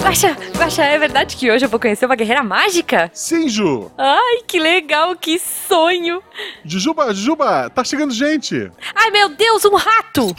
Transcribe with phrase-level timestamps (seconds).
[0.00, 3.10] Guaxa, Guaxa, é verdade que hoje eu vou conhecer uma guerreira mágica?
[3.12, 3.90] Sim, Ju!
[3.98, 6.22] Ai, que legal, que sonho!
[6.64, 8.70] Jujuba, Jujuba, tá chegando gente!
[8.94, 10.34] Ai, meu Deus, um rato!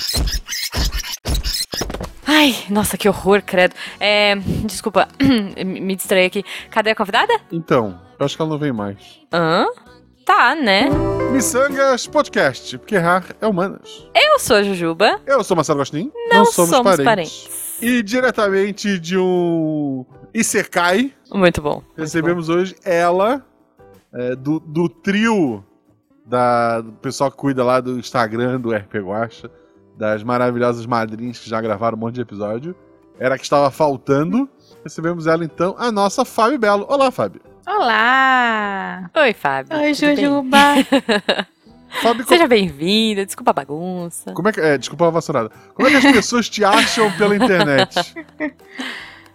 [2.26, 3.76] Ai, nossa, que horror, credo.
[4.00, 4.36] É,
[4.66, 5.08] desculpa,
[5.66, 6.44] me distraí aqui.
[6.70, 7.34] Cadê a convidada?
[7.52, 9.20] Então, eu acho que ela não vem mais.
[9.32, 9.66] Hã?
[10.30, 10.90] Tá, né?
[11.32, 14.08] Missangas Podcast, porque errar é humanas.
[14.14, 15.20] Eu sou a Jujuba.
[15.26, 16.12] Eu sou Marcelo Gostin.
[16.30, 17.04] Não, somos, somos parentes.
[17.04, 17.82] parentes.
[17.82, 21.12] E diretamente de um Isekai.
[21.34, 21.82] Muito bom.
[21.98, 22.62] Recebemos muito bom.
[22.62, 23.44] hoje ela,
[24.14, 25.66] é, do, do trio
[26.24, 29.50] da, do pessoal que cuida lá do Instagram do RP Guacha,
[29.98, 32.76] das maravilhosas madrinhas que já gravaram um monte de episódio.
[33.20, 34.48] Era a que estava faltando.
[34.84, 36.86] Recebemos ela então, a nossa Fábio Belo.
[36.88, 37.49] Olá, Fábio.
[37.70, 39.12] Olá!
[39.16, 39.78] Oi, Fábio.
[39.78, 40.58] Oi, Jujuba.
[42.02, 44.34] Fábio, Seja bem-vinda, desculpa a bagunça.
[44.34, 45.52] Como é que, é, desculpa a vassourada.
[45.76, 47.96] Como é que as pessoas te acham pela internet?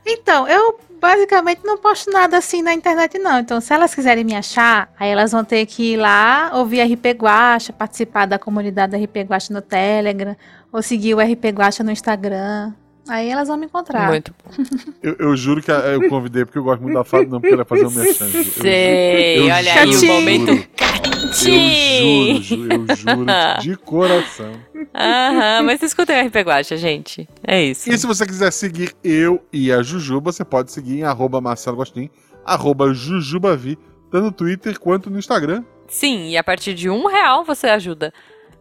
[0.07, 3.39] Então, eu basicamente não posto nada assim na internet, não.
[3.39, 7.07] Então, se elas quiserem me achar, aí elas vão ter que ir lá, ouvir RP
[7.17, 10.37] Guacha, participar da comunidade RP Guacha no Telegram,
[10.71, 12.75] ou seguir o RP Guacha no Instagram.
[13.09, 14.09] Aí elas vão me encontrar.
[14.09, 14.65] Muito bom.
[15.03, 17.65] Eu, eu juro que eu convidei porque eu gosto muito da Fábio, não porque ela
[17.65, 18.29] fazer um merchan.
[18.31, 20.51] Sei, eu, eu olha aí o momento
[21.47, 23.27] Eu juro, eu juro
[23.61, 24.53] de coração.
[24.95, 27.29] Aham, mas escutem o RP Guacha, gente.
[27.47, 27.91] É isso.
[27.91, 31.77] E se você quiser seguir eu e a Jujuba, você pode seguir em arroba Marcelo
[31.77, 32.09] Gostin,
[32.45, 33.79] arroba Jujubavi,
[34.11, 35.65] tanto no Twitter quanto no Instagram.
[35.89, 38.13] Sim, e a partir de um real você ajuda.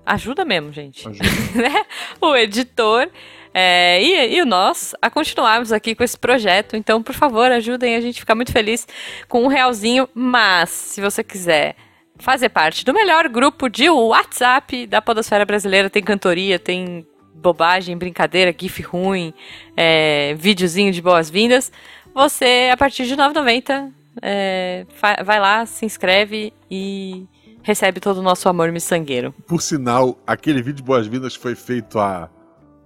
[0.05, 1.07] Ajuda mesmo, gente.
[1.07, 1.23] Ajuda.
[1.55, 1.85] Né?
[2.19, 3.09] o editor
[3.53, 6.75] é, e, e nós a continuarmos aqui com esse projeto.
[6.75, 8.87] Então, por favor, ajudem a gente ficar muito feliz
[9.27, 10.09] com um realzinho.
[10.13, 11.75] Mas, se você quiser
[12.17, 18.55] fazer parte do melhor grupo de WhatsApp da Podosfera Brasileira, tem cantoria, tem bobagem, brincadeira,
[18.57, 19.33] gif ruim,
[19.75, 21.71] é, videozinho de boas-vindas,
[22.13, 24.85] você, a partir de R$ 9,90, é,
[25.25, 27.25] vai lá, se inscreve e
[27.63, 29.33] recebe todo o nosso amor miçangueiro.
[29.47, 32.29] Por sinal, aquele vídeo de boas-vindas foi feito há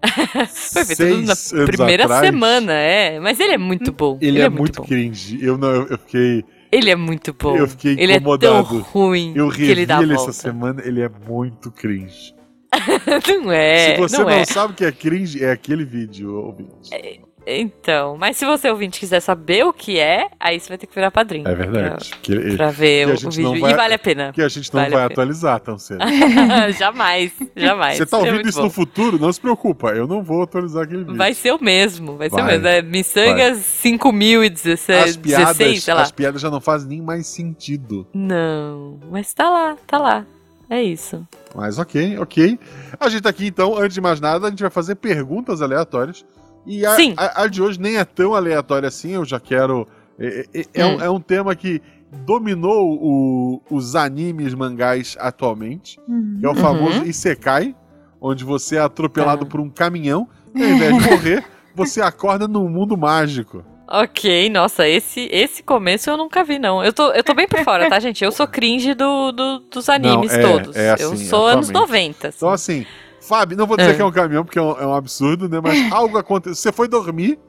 [0.48, 2.26] Foi feito na primeira atrás.
[2.26, 3.20] semana, é.
[3.20, 4.18] Mas ele é muito bom.
[4.22, 5.44] Ele, ele é, é, muito, muito cringe.
[5.44, 6.46] Eu, não, eu, fiquei.
[6.72, 7.56] Ele é muito bom.
[7.56, 8.46] Eu fiquei ele incomodado.
[8.46, 9.34] Ele é tão ruim.
[9.36, 12.36] Eu revi ele, ele essa semana, ele é muito cringe.
[13.44, 13.96] não é.
[13.96, 14.46] Se você não, não é.
[14.46, 16.94] sabe o que é cringe, é aquele vídeo, ouvinte.
[16.94, 17.20] É,
[17.50, 20.94] então, mas se você ouvinte quiser saber o que é, aí você vai ter que
[20.94, 21.48] virar padrinho.
[21.48, 22.10] É verdade.
[22.10, 23.62] Pra, que, pra ver o, o vídeo.
[23.62, 24.34] Vai, e vale a pena.
[24.34, 26.00] Que a gente não vale vai atualizar tão cedo.
[26.78, 27.98] jamais, jamais.
[27.98, 28.66] Você tá ouvindo é isso bom.
[28.66, 29.18] no futuro?
[29.18, 31.16] Não se preocupa, eu não vou atualizar aquele vídeo.
[31.16, 32.38] Vai ser o mesmo, vai, vai.
[32.38, 32.68] ser o mesmo.
[32.68, 36.02] É Missangas 5016, as piadas, 16, sei lá.
[36.02, 38.06] As piadas já não fazem nem mais sentido.
[38.14, 40.26] Não, mas tá lá, tá lá.
[40.70, 41.26] É isso.
[41.56, 42.60] Mas ok, ok.
[43.00, 46.26] A gente tá aqui então, antes de mais nada, a gente vai fazer perguntas aleatórias
[46.66, 49.88] e a, a, a, de hoje nem é tão aleatória assim, eu já quero.
[50.20, 50.96] É, é, é, hum.
[50.96, 51.82] um, é um, tema que
[52.26, 56.38] dominou o, os animes mangás atualmente, uhum.
[56.40, 57.06] que é o famoso uhum.
[57.06, 57.76] Isekai,
[58.20, 62.68] onde você é atropelado por um caminhão e ao invés de morrer, você acorda num
[62.68, 63.64] mundo mágico.
[63.90, 66.84] Ok, nossa, esse, esse começo eu nunca vi, não.
[66.84, 68.22] Eu tô, eu tô bem por fora, tá, gente?
[68.22, 70.76] Eu sou cringe do, do dos animes não, é, todos.
[70.76, 71.54] É assim, eu sou atualmente.
[71.54, 72.28] anos 90.
[72.28, 72.38] Assim.
[72.38, 72.86] Então, assim,
[73.22, 73.94] Fábio, não vou dizer é.
[73.96, 75.60] que é um caminhão, porque é um, é um absurdo, né?
[75.62, 76.56] Mas algo aconteceu.
[76.56, 77.40] Você foi dormir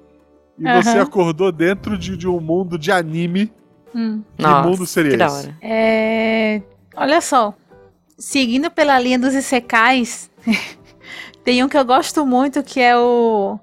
[0.58, 0.82] e uhum.
[0.82, 3.52] você acordou dentro de, de, um mundo de anime.
[3.94, 4.22] Hum.
[4.36, 5.54] Que Nossa, mundo seria que esse?
[5.62, 6.62] É...
[6.96, 7.54] Olha só.
[8.18, 10.28] Seguindo pela linha dos Isekais,
[11.44, 13.58] tem um que eu gosto muito que é o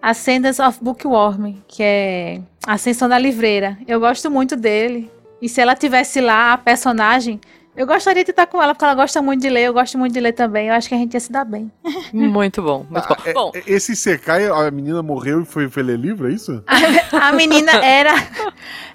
[0.00, 3.76] Ascendance of Bookworm, que é Ascensão da Livreira.
[3.86, 5.10] Eu gosto muito dele.
[5.42, 7.40] E se ela tivesse lá, a personagem,
[7.76, 10.12] eu gostaria de estar com ela, porque ela gosta muito de ler, eu gosto muito
[10.12, 10.68] de ler também.
[10.68, 11.70] Eu acho que a gente ia se dar bem.
[12.12, 13.16] Muito bom, muito bom.
[13.24, 13.52] Ah, bom.
[13.54, 16.62] É, esse Sekai, a menina morreu e foi, foi ler livro, é isso?
[16.66, 18.12] A, a menina era,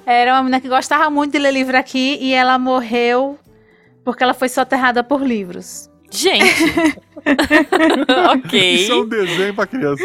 [0.06, 3.40] era uma menina que gostava muito de ler livro aqui e ela morreu
[4.04, 5.90] porque ela foi soterrada por livros.
[6.16, 7.00] Gente.
[8.36, 8.76] ok.
[8.76, 10.04] Isso é um desenho pra criança.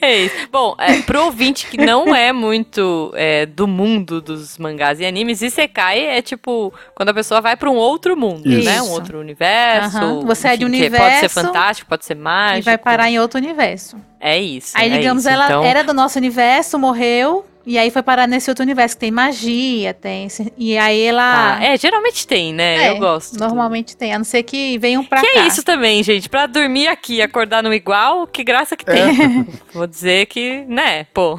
[0.00, 0.48] É isso.
[0.50, 5.42] Bom, é, pro ouvinte que não é muito é, do mundo dos mangás e animes,
[5.42, 8.64] Isekai é tipo quando a pessoa vai pra um outro mundo, isso.
[8.64, 8.82] né?
[8.82, 9.98] Um outro universo.
[9.98, 10.26] Uhum.
[10.26, 11.04] Você enfim, é de universo.
[11.04, 12.60] Pode ser fantástico, pode ser mágico.
[12.60, 13.96] E vai parar em outro universo.
[14.18, 14.72] É isso.
[14.76, 15.32] Aí, é digamos, isso.
[15.32, 15.62] ela então...
[15.62, 19.92] era do nosso universo, morreu, e aí foi parar nesse outro universo que tem magia,
[19.92, 20.28] tem.
[20.56, 21.56] E aí ela.
[21.56, 22.84] Ah, é, geralmente tem, né?
[22.84, 23.36] É, eu gosto.
[23.36, 24.14] Normalmente tem.
[24.14, 25.32] A não ser que venham pra que cá.
[25.32, 26.28] Que é isso também, gente.
[26.28, 29.02] Pra dormir aqui e acordar no igual, que graça que tem.
[29.02, 29.46] É.
[29.74, 31.36] Vou dizer que, né, pô.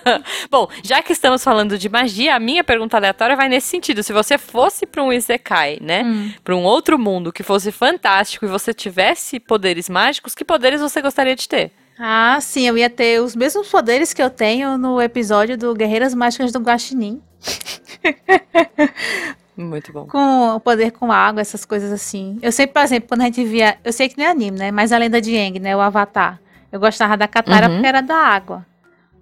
[0.50, 4.02] Bom, já que estamos falando de magia, a minha pergunta aleatória vai nesse sentido.
[4.02, 6.02] Se você fosse pra um Isekai, né?
[6.02, 6.30] Hum.
[6.44, 11.00] Pra um outro mundo que fosse fantástico e você tivesse poderes mágicos, que poderes você
[11.00, 11.72] gostaria de ter?
[12.02, 16.14] Ah, sim, eu ia ter os mesmos poderes que eu tenho no episódio do Guerreiras
[16.14, 17.20] Mágicas do Guaxinim.
[19.54, 20.06] Muito bom.
[20.06, 22.38] Com o poder com água, essas coisas assim.
[22.40, 23.76] Eu sempre, por exemplo, quando a gente via.
[23.84, 24.70] Eu sei que não é anime, né?
[24.70, 25.76] Mas a lenda de Aang, né?
[25.76, 26.40] O Avatar.
[26.72, 27.74] Eu gostava da Katara uhum.
[27.74, 28.64] porque era da água.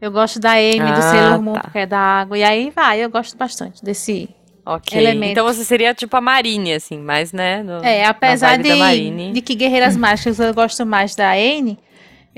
[0.01, 1.61] Eu gosto da Amy, ah, do Sailor Moon, tá.
[1.63, 2.39] porque é da água.
[2.39, 4.29] E aí vai, eu gosto bastante desse
[4.65, 4.97] Ok.
[4.97, 5.33] Elemento.
[5.33, 7.63] Então você seria tipo a Marine, assim, mais, né?
[7.63, 11.79] No, é, apesar de, de que Guerreiras Mágicas eu gosto mais da Anne,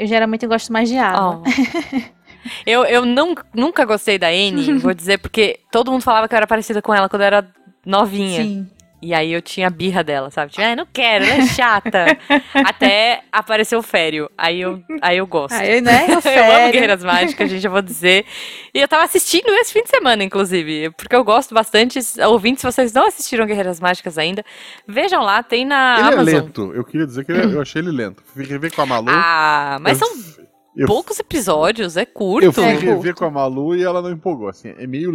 [0.01, 1.43] eu geralmente gosto mais de água.
[1.45, 2.01] Oh.
[2.65, 6.39] eu eu não, nunca gostei da Anne, vou dizer, porque todo mundo falava que eu
[6.39, 7.47] era parecida com ela quando eu era
[7.85, 8.43] novinha.
[8.43, 8.67] Sim.
[9.03, 10.53] E aí eu tinha birra dela, sabe?
[10.53, 12.19] Tipo, ah, não quero, ela é chata.
[12.53, 14.31] Até apareceu o Fério.
[14.37, 15.55] Aí eu, aí eu gosto.
[15.55, 16.07] Aí, né?
[16.17, 16.45] O Fério.
[16.45, 18.27] eu amo Guerreiras Mágicas, gente, eu vou dizer.
[18.75, 20.91] E eu tava assistindo esse fim de semana, inclusive.
[20.91, 21.99] Porque eu gosto bastante.
[22.27, 24.45] Ouvintes, se vocês não assistiram Guerreiras Mágicas ainda,
[24.87, 26.29] vejam lá, tem na ele é Amazon.
[26.29, 26.73] Ele é lento.
[26.75, 28.23] Eu queria dizer que ele, é, eu achei ele lento.
[28.35, 29.09] Fui rever com a Malu.
[29.09, 30.07] Ah, mas eu...
[30.07, 32.45] são eu, poucos episódios, é curto.
[32.45, 34.49] Eu fui é rever com a Malu e ela não empolgou.
[34.49, 35.13] Assim, é meio.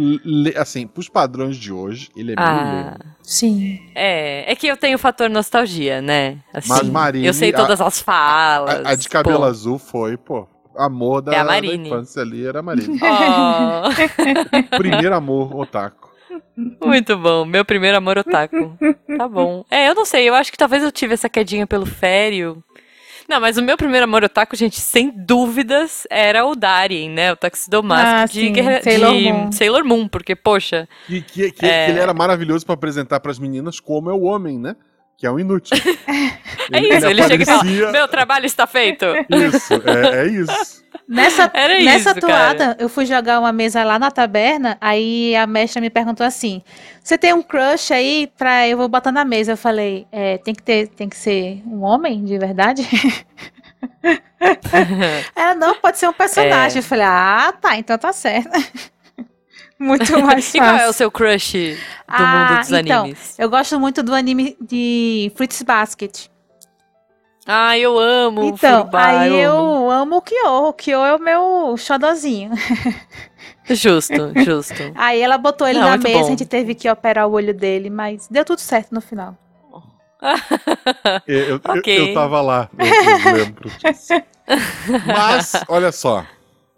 [0.56, 3.06] Assim, pros padrões de hoje, ele é ah, meio lento.
[3.22, 3.80] Sim.
[3.94, 6.38] É, é que eu tenho o fator nostalgia, né?
[6.52, 8.84] Assim, Mas Marine, Eu sei todas as falas.
[8.84, 9.44] A, a de cabelo pô.
[9.44, 10.46] azul foi, pô.
[10.76, 13.00] Amor da, é da infância ali era a Marine.
[13.06, 14.76] Oh.
[14.76, 16.10] Primeiro amor, otaku.
[16.84, 18.76] Muito bom, meu primeiro amor otaku.
[19.16, 19.64] Tá bom.
[19.70, 22.62] É, eu não sei, eu acho que talvez eu tive essa quedinha pelo Fério.
[23.28, 27.32] Não, mas o meu primeiro amor otaku, gente, sem dúvidas, era o Darien, né?
[27.32, 28.82] O taxidomático ah, de, Guerra...
[28.82, 29.52] Sailor, de Moon.
[29.52, 30.88] Sailor Moon, porque, poxa...
[31.08, 31.86] E que, que, é...
[31.86, 34.76] que ele era maravilhoso para apresentar para as meninas como é o homem, né?
[35.16, 35.76] Que é um inútil.
[36.72, 39.06] é isso, ele, ele chega e fala, meu trabalho está feito.
[39.30, 40.84] Isso, é, é isso.
[41.08, 42.76] Nessa, Era nessa isso, toada, cara.
[42.78, 46.62] eu fui jogar uma mesa lá na taberna, aí a mestra me perguntou assim:
[47.02, 49.52] Você tem um crush aí pra eu vou botar na mesa?
[49.52, 52.86] Eu falei, é, tem que ter, tem que ser um homem de verdade?
[55.34, 56.76] Ela, não, pode ser um personagem.
[56.76, 56.80] É.
[56.80, 58.50] Eu falei, ah, tá, então tá certo.
[59.78, 60.56] Muito mais fácil.
[60.56, 61.78] E qual é o seu crush do
[62.08, 63.38] ah, mundo dos então, animes?
[63.38, 66.28] Eu gosto muito do anime de Fruits Basket.
[67.46, 70.16] Ah, eu amo Então, fubá, aí eu, eu amo.
[70.16, 70.68] o Kyo.
[70.68, 72.50] O Kyo é o meu xodozinho.
[73.68, 74.74] Justo, justo.
[74.94, 76.24] Aí ela botou ele Não, na mesa, bom.
[76.24, 79.36] a gente teve que operar o olho dele, mas deu tudo certo no final.
[81.26, 81.98] eu, eu, okay.
[81.98, 84.14] eu, eu tava lá, eu lembro disso.
[85.04, 86.24] Mas, olha só.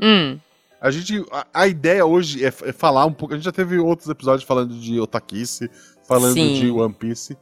[0.01, 0.39] Hum.
[0.81, 1.25] A gente.
[1.33, 3.35] A, a ideia hoje é, é, falar um pouco.
[3.35, 5.71] A gente já teve outros episódios falando de Otakice,
[6.07, 6.55] falando Sim.
[6.55, 7.37] de One Piece.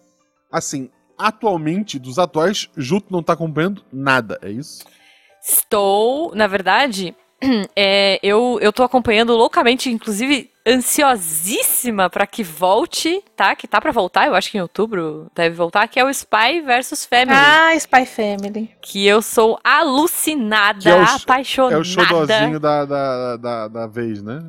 [0.51, 4.85] Assim, atualmente, dos atuais, Juto não tá acompanhando nada, é isso?
[5.43, 7.15] Estou, na verdade,
[7.77, 13.55] é, eu, eu tô acompanhando loucamente, inclusive ansiosíssima para que volte, tá?
[13.55, 16.61] Que tá para voltar, eu acho que em outubro deve voltar, que é o Spy
[16.65, 17.39] versus Family.
[17.39, 18.71] Ah, Spy Family.
[18.83, 21.77] Que eu sou alucinada, é o, apaixonada.
[21.77, 24.41] É o showzinho da, da, da, da vez, né?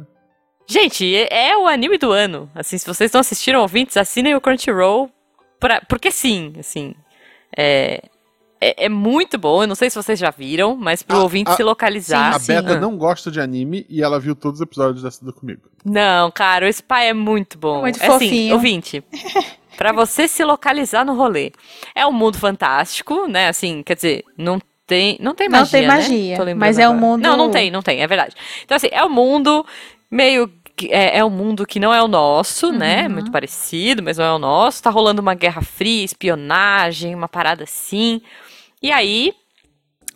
[0.66, 2.50] Gente, é, é o anime do ano.
[2.56, 5.10] Assim, se vocês não assistiram ouvintes, assinem o Crunchyroll
[5.60, 6.96] pra, porque sim, assim.
[7.56, 8.02] É,
[8.60, 9.64] é, é, muito bom.
[9.64, 12.40] Eu não sei se vocês já viram, mas pro a, ouvinte a, se localizar.
[12.40, 12.80] Sim, a Beta ah.
[12.80, 15.62] não gosta de anime e ela viu todos os episódios dessa comigo.
[15.86, 17.82] Não, cara, o Spy é muito bom.
[17.82, 18.32] Muito é fofinho.
[18.32, 19.04] assim, ouvinte.
[19.78, 21.52] para você se localizar no rolê.
[21.94, 23.48] É um mundo fantástico, né?
[23.48, 26.54] Assim, quer dizer, não tem, não tem magia, Não tem magia, né?
[26.56, 27.22] mas é um mundo...
[27.22, 28.36] Não, não tem, não tem, é verdade.
[28.64, 29.66] Então, assim, é um mundo
[30.10, 30.50] meio
[30.90, 32.74] é, é um mundo que não é o nosso, né?
[32.74, 33.02] uhum.
[33.04, 33.08] né?
[33.08, 34.84] Muito parecido, mas não é o nosso.
[34.84, 38.22] Tá rolando uma guerra fria, espionagem, uma parada assim.
[38.82, 39.34] E aí,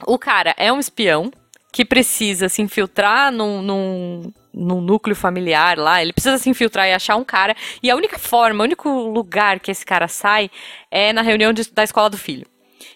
[0.05, 1.31] o cara é um espião
[1.71, 6.01] que precisa se infiltrar num, num, num, núcleo familiar lá.
[6.01, 7.55] Ele precisa se infiltrar e achar um cara.
[7.81, 10.51] E a única forma, o único lugar que esse cara sai
[10.89, 12.45] é na reunião de, da escola do filho.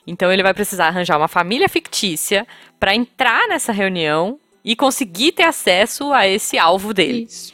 [0.05, 2.45] Então ele vai precisar arranjar uma família fictícia
[2.79, 7.23] para entrar nessa reunião e conseguir ter acesso a esse alvo dele.
[7.23, 7.53] Isso.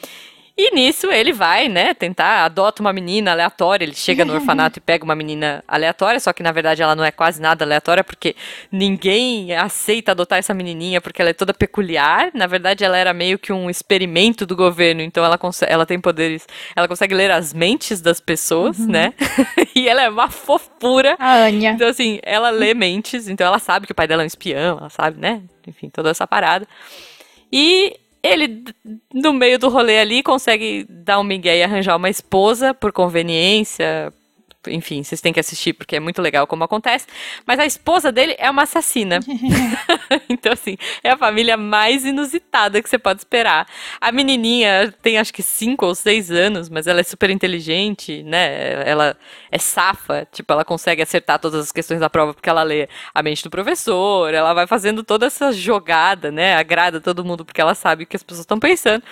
[0.56, 4.82] E nisso ele vai, né, tentar, adota uma menina aleatória, ele chega no orfanato e
[4.82, 8.36] pega uma menina aleatória, só que na verdade ela não é quase nada aleatória, porque
[8.70, 12.30] ninguém aceita adotar essa menininha porque ela é toda peculiar.
[12.34, 16.46] Na verdade ela era meio que um experimento do governo, então ela, ela tem poderes,
[16.76, 18.88] ela consegue ler as mentes das pessoas, uhum.
[18.88, 19.14] né?
[19.74, 21.16] e ela é uma fofura.
[21.18, 21.70] A Anya.
[21.72, 24.78] Então assim, ela lê mentes, então ela sabe que o pai dela é um espião,
[24.78, 25.42] ela sabe, né?
[25.66, 26.68] Enfim, toda essa parada.
[27.50, 28.64] E ele,
[29.12, 34.12] no meio do rolê ali, consegue dar um migué e arranjar uma esposa por conveniência,
[34.68, 37.06] enfim, vocês têm que assistir porque é muito legal como acontece.
[37.46, 39.20] Mas a esposa dele é uma assassina.
[40.28, 43.66] então, assim, é a família mais inusitada que você pode esperar.
[44.00, 48.88] A menininha tem acho que 5 ou 6 anos, mas ela é super inteligente, né?
[48.88, 49.16] Ela
[49.50, 53.22] é safa, tipo, ela consegue acertar todas as questões da prova porque ela lê a
[53.22, 56.56] mente do professor, ela vai fazendo toda essa jogada, né?
[56.56, 59.02] Agrada todo mundo porque ela sabe o que as pessoas estão pensando.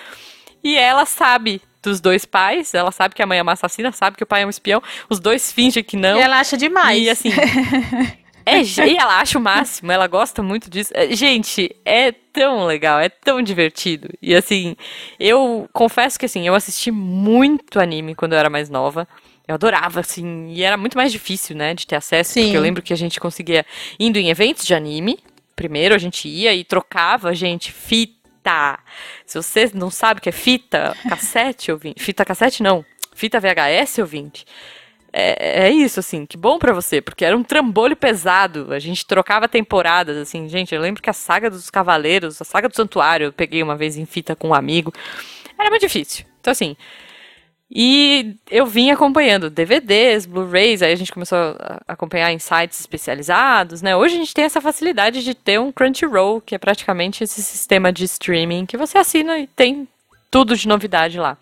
[0.62, 4.16] E ela sabe dos dois pais, ela sabe que a mãe é uma assassina, sabe
[4.16, 6.18] que o pai é um espião, os dois fingem que não.
[6.18, 7.02] E ela acha demais.
[7.02, 7.30] E assim.
[8.44, 10.92] é, e ela acha o máximo, ela gosta muito disso.
[10.94, 14.08] É, gente, é tão legal, é tão divertido.
[14.20, 14.76] E assim,
[15.18, 19.08] eu confesso que assim, eu assisti muito anime quando eu era mais nova.
[19.48, 22.42] Eu adorava, assim, e era muito mais difícil, né, de ter acesso, Sim.
[22.42, 23.66] porque eu lembro que a gente conseguia,
[23.98, 25.18] indo em eventos de anime,
[25.56, 28.78] primeiro a gente ia e trocava, gente, fita fita.
[29.26, 32.02] Se você não sabe o que é fita, cassete ouvinte.
[32.02, 32.84] Fita cassete não.
[33.14, 34.44] Fita VHS ouvinte.
[35.12, 38.72] É, é isso, assim, que bom para você, porque era um trambolho pesado.
[38.72, 40.74] A gente trocava temporadas, assim, gente.
[40.74, 43.96] Eu lembro que a saga dos Cavaleiros, a saga do Santuário, eu peguei uma vez
[43.96, 44.92] em fita com um amigo.
[45.58, 46.24] Era muito difícil.
[46.40, 46.76] Então, assim,
[47.72, 53.80] e eu vim acompanhando DVDs, Blu-rays, aí a gente começou a acompanhar em sites especializados,
[53.80, 53.94] né?
[53.94, 57.92] Hoje a gente tem essa facilidade de ter um Crunchyroll, que é praticamente esse sistema
[57.92, 59.86] de streaming que você assina e tem
[60.28, 61.38] tudo de novidade lá.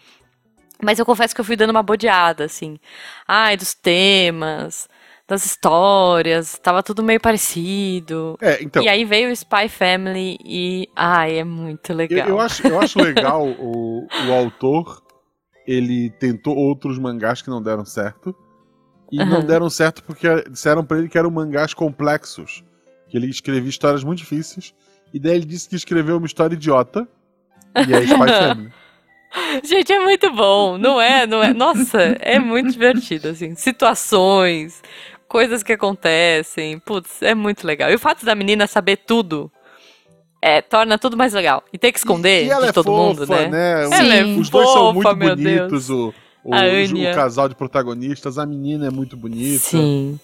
[0.83, 2.79] Mas eu confesso que eu fui dando uma bodeada, assim.
[3.27, 4.87] Ai, dos temas,
[5.27, 8.39] das histórias, tava tudo meio parecido.
[8.41, 8.83] É, então.
[8.83, 10.89] E aí veio o Spy Family e.
[10.95, 12.29] Ai, é muito legal.
[12.29, 15.08] Eu, eu acho, eu acho legal o, o autor
[15.69, 18.35] ele tentou outros mangás que não deram certo.
[19.13, 19.27] E uhum.
[19.27, 22.65] não deram certo porque disseram para ele que eram mangás complexos.
[23.07, 24.75] Que ele escrevia histórias muito difíceis.
[25.13, 27.07] E daí ele disse que escreveu uma história idiota.
[27.77, 28.73] E é Spy Family.
[29.63, 31.27] Gente, é muito bom, não é?
[31.27, 31.53] Não é?
[31.53, 33.55] Nossa, é muito divertido, assim.
[33.55, 34.83] Situações,
[35.29, 36.79] coisas que acontecem.
[36.79, 37.91] Putz, é muito legal.
[37.91, 39.53] E o fato da menina saber tudo
[40.41, 41.63] é, torna tudo mais legal.
[41.73, 43.49] E ter que esconder e, e de é todo fofa, mundo, né?
[43.49, 43.87] né?
[43.87, 46.15] Os, ela é os dois fofa, são muito bonitos, o,
[46.45, 49.59] o, o, casal de protagonistas, a menina é muito bonita.
[49.59, 50.19] Sim.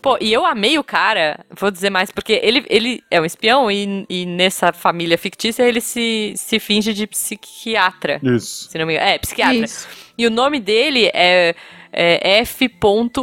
[0.00, 3.70] Pô, e eu amei o cara, vou dizer mais, porque ele, ele é um espião
[3.70, 8.20] e, e nessa família fictícia ele se, se finge de psiquiatra.
[8.22, 8.68] Isso.
[8.68, 9.08] Se não me engano.
[9.08, 9.64] É, psiquiatra.
[9.64, 9.86] Isso.
[10.18, 11.54] E o nome dele é
[11.92, 12.70] é F.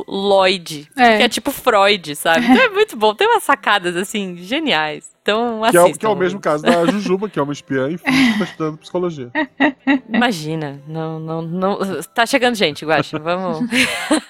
[0.08, 1.18] Lloyd, é.
[1.18, 2.46] que é tipo Freud, sabe?
[2.46, 5.10] Então é muito bom, tem umas sacadas assim geniais.
[5.22, 7.98] Então, que, é, que é o mesmo caso da Jujuba, que é uma espiã e
[7.98, 9.32] finge que tá estudando psicologia.
[10.12, 11.80] Imagina, não, não, não.
[12.16, 13.70] Tá chegando gente, Guaxa, vamos.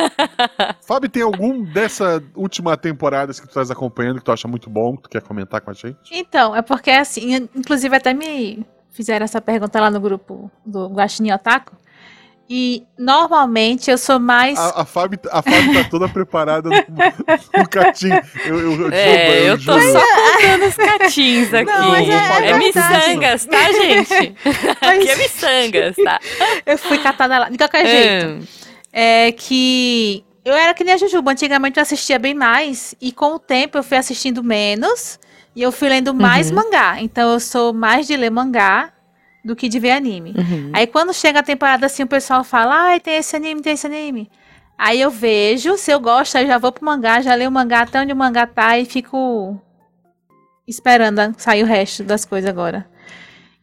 [0.86, 4.98] Fábio, tem algum dessa última temporada que tu estás acompanhando que tu acha muito bom,
[4.98, 5.98] que tu quer comentar com a gente?
[6.12, 11.32] Então, é porque assim, inclusive até me fizeram essa pergunta lá no grupo do Guaxinim
[11.32, 11.78] Otaku.
[12.52, 14.58] E normalmente eu sou mais.
[14.58, 18.10] A, a, Fábio, a Fábio tá toda preparada no, no catim.
[18.44, 21.72] Eu, eu, eu, é, eu, eu tô só contando os catins aqui.
[21.72, 24.36] Não, é, é, é miçangas, tá, gente?
[24.82, 24.98] Mas...
[24.98, 26.20] Aqui é miçangas, tá?
[26.66, 27.50] eu fui catada lá.
[27.50, 28.26] De qualquer jeito.
[28.26, 28.42] Hum.
[28.92, 30.26] É que.
[30.44, 31.32] Eu era que nem a Jujuba.
[31.32, 32.96] Antigamente eu assistia bem mais.
[33.00, 35.20] E com o tempo eu fui assistindo menos.
[35.56, 36.56] E eu fui lendo mais uhum.
[36.56, 37.00] mangá.
[37.00, 38.92] Então eu sou mais de ler mangá
[39.44, 40.34] do que de ver anime.
[40.38, 40.72] Uhum.
[40.74, 43.88] Aí quando chega a temporada assim, o pessoal fala, ai, tem esse anime, tem esse
[43.88, 44.30] anime.
[44.78, 47.82] Aí eu vejo, se eu gosto, aí já vou pro mangá, já leio o mangá
[47.82, 49.60] até onde o mangá tá e fico
[50.68, 52.88] esperando sair o resto das coisas agora.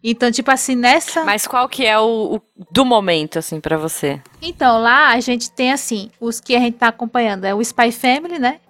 [0.04, 1.24] Então, tipo assim, nessa.
[1.24, 2.40] Mas qual que é o, o
[2.70, 4.20] do momento, assim, para você?
[4.40, 7.44] Então, lá a gente tem, assim, os que a gente tá acompanhando.
[7.44, 8.60] É o Spy Family, né?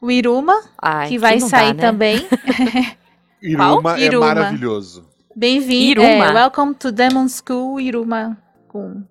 [0.00, 1.80] O Iruma, Ai, que vai que sair dá, né?
[1.80, 2.28] também.
[3.42, 4.26] Iruma é Iruma.
[4.26, 5.04] maravilhoso.
[5.36, 6.00] Bem-vindo.
[6.00, 8.38] É, welcome to Demon School Iruma
[8.68, 9.02] Kun.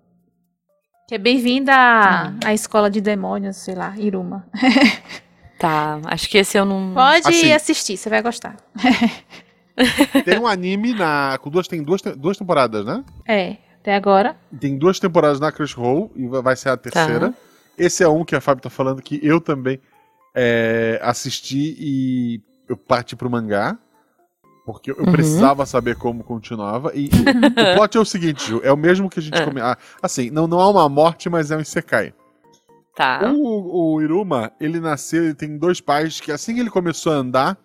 [1.06, 2.40] Que é bem-vinda à, hum.
[2.46, 4.48] à escola de demônios, sei lá, Iruma.
[5.60, 6.94] tá, acho que esse eu não.
[6.94, 8.56] Pode assim, assistir, você vai gostar.
[10.24, 11.38] tem um anime na.
[11.42, 13.04] Com duas, tem duas, duas temporadas, né?
[13.28, 14.38] É, até agora.
[14.58, 17.32] Tem duas temporadas na Crunchyroll e vai ser a terceira.
[17.32, 17.38] Tá.
[17.78, 19.78] Esse é um que a Fábio tá falando que eu também
[20.34, 23.78] é, assisti e eu parti pro mangá.
[24.66, 25.12] Porque eu uhum.
[25.12, 26.92] precisava saber como continuava.
[26.96, 27.10] E, o
[27.76, 29.46] plot é o seguinte, Ju, é o mesmo que a gente é.
[29.46, 29.60] come...
[29.60, 32.14] ah, Assim, não, não há uma morte, mas é um Isekai.
[32.96, 33.32] Tá.
[33.34, 37.16] O, o Iruma, ele nasceu, ele tem dois pais que assim que ele começou a
[37.16, 37.58] andar,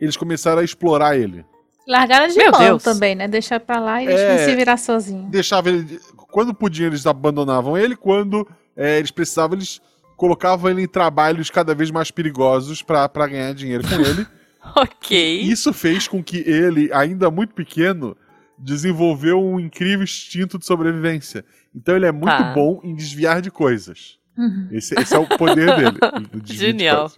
[0.00, 1.44] eles começaram a explorar ele.
[1.86, 2.82] Largaram de Meu mão Deus.
[2.82, 3.26] também, né?
[3.26, 5.26] Deixar pra lá e é, ele se virar sozinho.
[5.30, 5.98] Deixava ele.
[6.30, 7.96] Quando podiam, eles abandonavam ele.
[7.96, 9.80] Quando é, eles precisavam, eles
[10.16, 14.26] colocavam ele em trabalhos cada vez mais perigosos para ganhar dinheiro com ele.
[14.76, 15.40] Ok.
[15.40, 18.16] Isso fez com que ele, ainda muito pequeno,
[18.58, 21.44] desenvolveu um incrível instinto de sobrevivência.
[21.74, 22.52] Então ele é muito tá.
[22.52, 24.18] bom em desviar de coisas.
[24.36, 24.68] Uhum.
[24.70, 25.98] Esse, esse, é o poder dele.
[26.44, 27.10] Genial.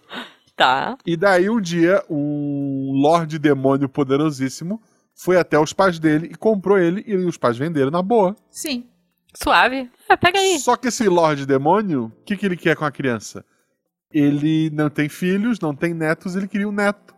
[0.57, 0.97] Tá.
[1.07, 4.81] E daí um dia, um Lorde Demônio poderosíssimo
[5.15, 8.37] foi até os pais dele e comprou ele e os pais venderam na boa.
[8.51, 8.87] Sim.
[9.35, 9.89] Suave.
[10.09, 10.59] Ah, pega aí.
[10.59, 13.45] Só que esse Lorde Demônio, o que, que ele quer com a criança?
[14.13, 17.15] Ele não tem filhos, não tem netos, ele queria um neto.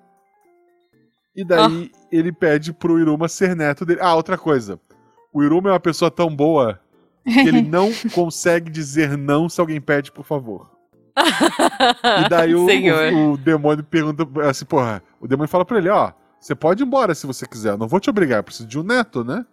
[1.35, 2.07] E daí oh.
[2.11, 4.01] ele pede pro Iruma ser neto dele.
[4.03, 4.79] Ah, outra coisa.
[5.33, 6.79] O Iruma é uma pessoa tão boa
[7.25, 10.71] que ele não consegue dizer não se alguém pede por favor.
[11.17, 16.13] e daí o, o, o, demônio pergunta assim, porra, o demônio fala pra ele, ó,
[16.41, 18.79] você pode ir embora se você quiser, eu não vou te obrigar, eu preciso de
[18.79, 19.45] um neto, né?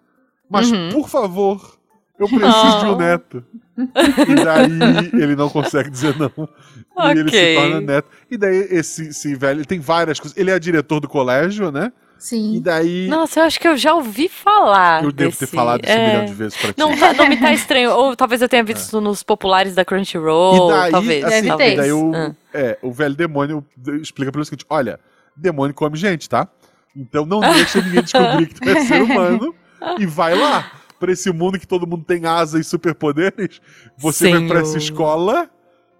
[0.50, 0.90] Mas, uhum.
[0.92, 1.79] por favor,
[2.20, 2.80] eu preciso oh.
[2.80, 3.44] de um neto.
[3.78, 6.28] E daí ele não consegue dizer não.
[6.28, 7.16] Okay.
[7.16, 8.10] E ele se torna neto.
[8.30, 10.38] E daí esse, esse velho, ele tem várias coisas.
[10.38, 11.94] Ele é diretor do colégio, né?
[12.18, 12.58] Sim.
[12.58, 13.08] E daí.
[13.08, 15.02] Nossa, eu acho que eu já ouvi falar.
[15.06, 15.48] Eu devo desse...
[15.48, 15.98] ter falado isso é...
[15.98, 16.76] um milhão de vezes pra ti.
[16.78, 17.92] Não, tá, não me tá estranho.
[17.92, 19.02] Ou talvez eu tenha visto é.
[19.02, 20.70] nos populares da Crunchyroll.
[20.70, 21.24] E daí, talvez.
[21.24, 21.74] Assim, talvez.
[21.74, 22.36] E daí o, ah.
[22.54, 23.66] é, o velho demônio
[24.02, 25.00] explica pra ele o seguinte: olha,
[25.38, 26.50] demônio come gente, tá?
[26.94, 29.56] Então não deixa ninguém descobrir que tu é ser humano
[29.98, 33.62] e vai lá para esse mundo que todo mundo tem asa e superpoderes,
[33.98, 34.40] você Senhor.
[34.40, 35.50] vai para essa escola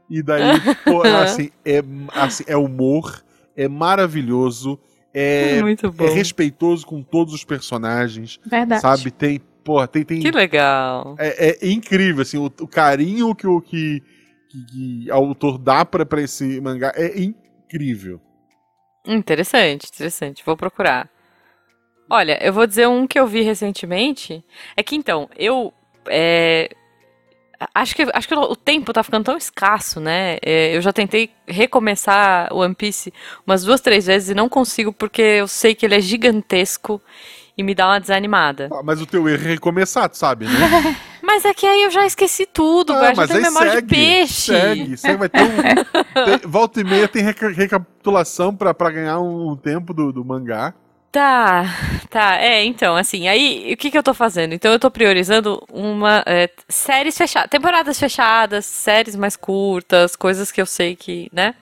[0.10, 1.82] e daí, pô, assim, é,
[2.14, 3.24] assim, é humor,
[3.56, 4.80] é maravilhoso,
[5.14, 8.40] é, é, respeitoso com todos os personagens.
[8.46, 8.82] Verdade.
[8.82, 9.12] Sabe?
[9.12, 10.20] Tem, pô, tem, tem.
[10.20, 11.16] Que legal.
[11.18, 14.04] É, é incrível, assim, o, o, carinho que o que,
[14.50, 18.20] que, que o autor dá para esse mangá é incrível.
[19.06, 20.44] Interessante, interessante.
[20.46, 21.10] Vou procurar.
[22.10, 24.44] Olha, eu vou dizer um que eu vi recentemente.
[24.76, 25.74] É que então, eu.
[26.08, 26.70] É,
[27.74, 30.38] acho que, acho que o tempo tá ficando tão escasso, né?
[30.42, 33.14] É, eu já tentei recomeçar o One Piece
[33.46, 37.02] umas duas, três vezes e não consigo porque eu sei que ele é gigantesco
[37.58, 38.70] e me dá uma desanimada.
[38.72, 40.52] Ah, mas o teu erro é recomeçar, tu sabe, né?
[41.22, 44.54] mas é que aí eu já esqueci tudo, ah, já tenho memória segue, de peixe.
[44.54, 46.26] Segue, segue, vai ter um.
[46.26, 50.74] tem, volta e meia tem recapitulação pra, pra ganhar um tempo do, do mangá.
[51.12, 51.66] Tá,
[52.10, 52.38] tá.
[52.38, 54.54] É, então, assim, aí o que, que eu tô fazendo?
[54.54, 60.62] Então eu tô priorizando uma é, séries fechadas, temporadas fechadas, séries mais curtas, coisas que
[60.62, 61.56] eu sei que, né?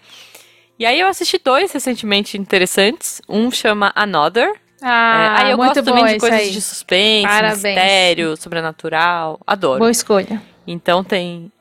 [0.78, 3.22] E aí eu assisti dois recentemente interessantes.
[3.28, 4.54] Um chama Another.
[4.82, 6.52] Ah, é, aí eu muito gosto também de coisas aí.
[6.52, 7.64] de suspense, Parabéns.
[7.64, 9.40] mistério, sobrenatural.
[9.48, 9.80] Adoro.
[9.80, 10.42] Boa escolha.
[10.68, 11.52] Então tem.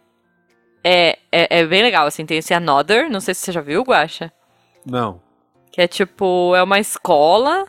[0.82, 3.08] É, é, é bem legal, assim, tem esse Another.
[3.08, 4.30] Não sei se você já viu, Guacha.
[4.84, 5.20] Não.
[5.72, 7.66] Que é tipo, é uma escola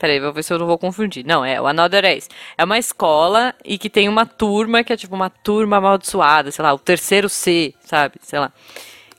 [0.00, 1.26] Peraí, vou ver se eu não vou confundir.
[1.26, 2.26] Não, é o Another Ace.
[2.56, 6.62] É uma escola e que tem uma turma que é tipo uma turma amaldiçoada, sei
[6.62, 8.14] lá, o terceiro C, sabe?
[8.22, 8.50] Sei lá.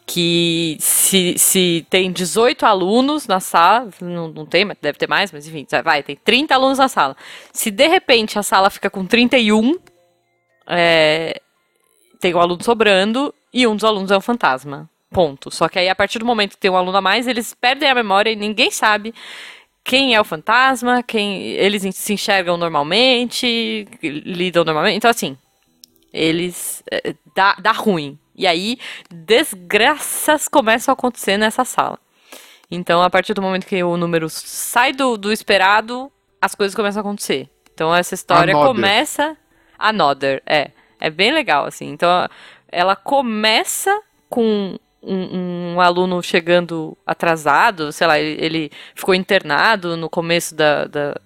[0.08, 5.48] Que se, se tem 18 alunos na sala, não, não tem, deve ter mais, mas
[5.48, 7.16] enfim, vai, tem 30 alunos na sala.
[7.54, 9.78] Se de repente a sala fica com 31,
[10.68, 11.40] é,
[12.20, 14.90] tem um aluno sobrando e um dos alunos é um fantasma.
[15.12, 15.52] Ponto.
[15.52, 17.88] Só que aí, a partir do momento que tem um aluno a mais, eles perdem
[17.88, 19.14] a memória e ninguém sabe
[19.84, 24.98] quem é o fantasma, quem eles se enxergam normalmente, lidam normalmente.
[24.98, 25.38] Então, assim,
[26.14, 26.84] eles.
[26.92, 28.18] É, dá, dá ruim.
[28.36, 28.78] E aí,
[29.10, 32.00] desgraças começam a acontecer nessa sala.
[32.70, 37.02] Então, a partir do momento que o número sai do, do esperado, as coisas começam
[37.02, 37.50] a acontecer.
[37.74, 38.74] Então, essa história Another.
[38.74, 39.38] começa.
[39.78, 40.72] Another, é.
[41.00, 41.90] É bem legal, assim.
[41.90, 42.30] Então,
[42.72, 50.54] ela começa com um, um, aluno chegando atrasado, sei lá, ele, ficou internado no começo
[50.56, 51.20] da, da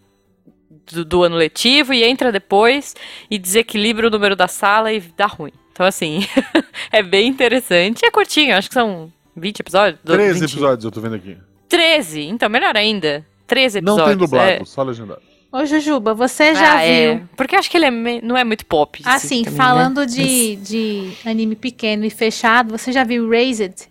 [0.91, 2.95] do, do, ano letivo e entra depois
[3.29, 5.51] e desequilibra o número da sala e dá ruim.
[5.71, 6.25] Então, assim,
[6.91, 8.05] é bem interessante.
[8.05, 9.99] É curtinho, acho que são 20 episódios.
[10.05, 10.51] 13 20.
[10.51, 11.37] episódios, eu tô vendo aqui.
[11.67, 13.25] 13, então melhor ainda.
[13.47, 14.07] 13 episódios.
[14.07, 14.65] Não tem dublado, é...
[14.65, 15.21] só legendado.
[15.55, 17.13] Ô, Jujuba, você já ah, é.
[17.13, 17.23] viu.
[17.23, 17.27] É.
[17.37, 18.19] Porque acho que ele é me...
[18.19, 19.01] não é muito pop.
[19.05, 20.05] Assim, assim falando né?
[20.05, 23.87] de, de anime pequeno e fechado, você já viu Raised?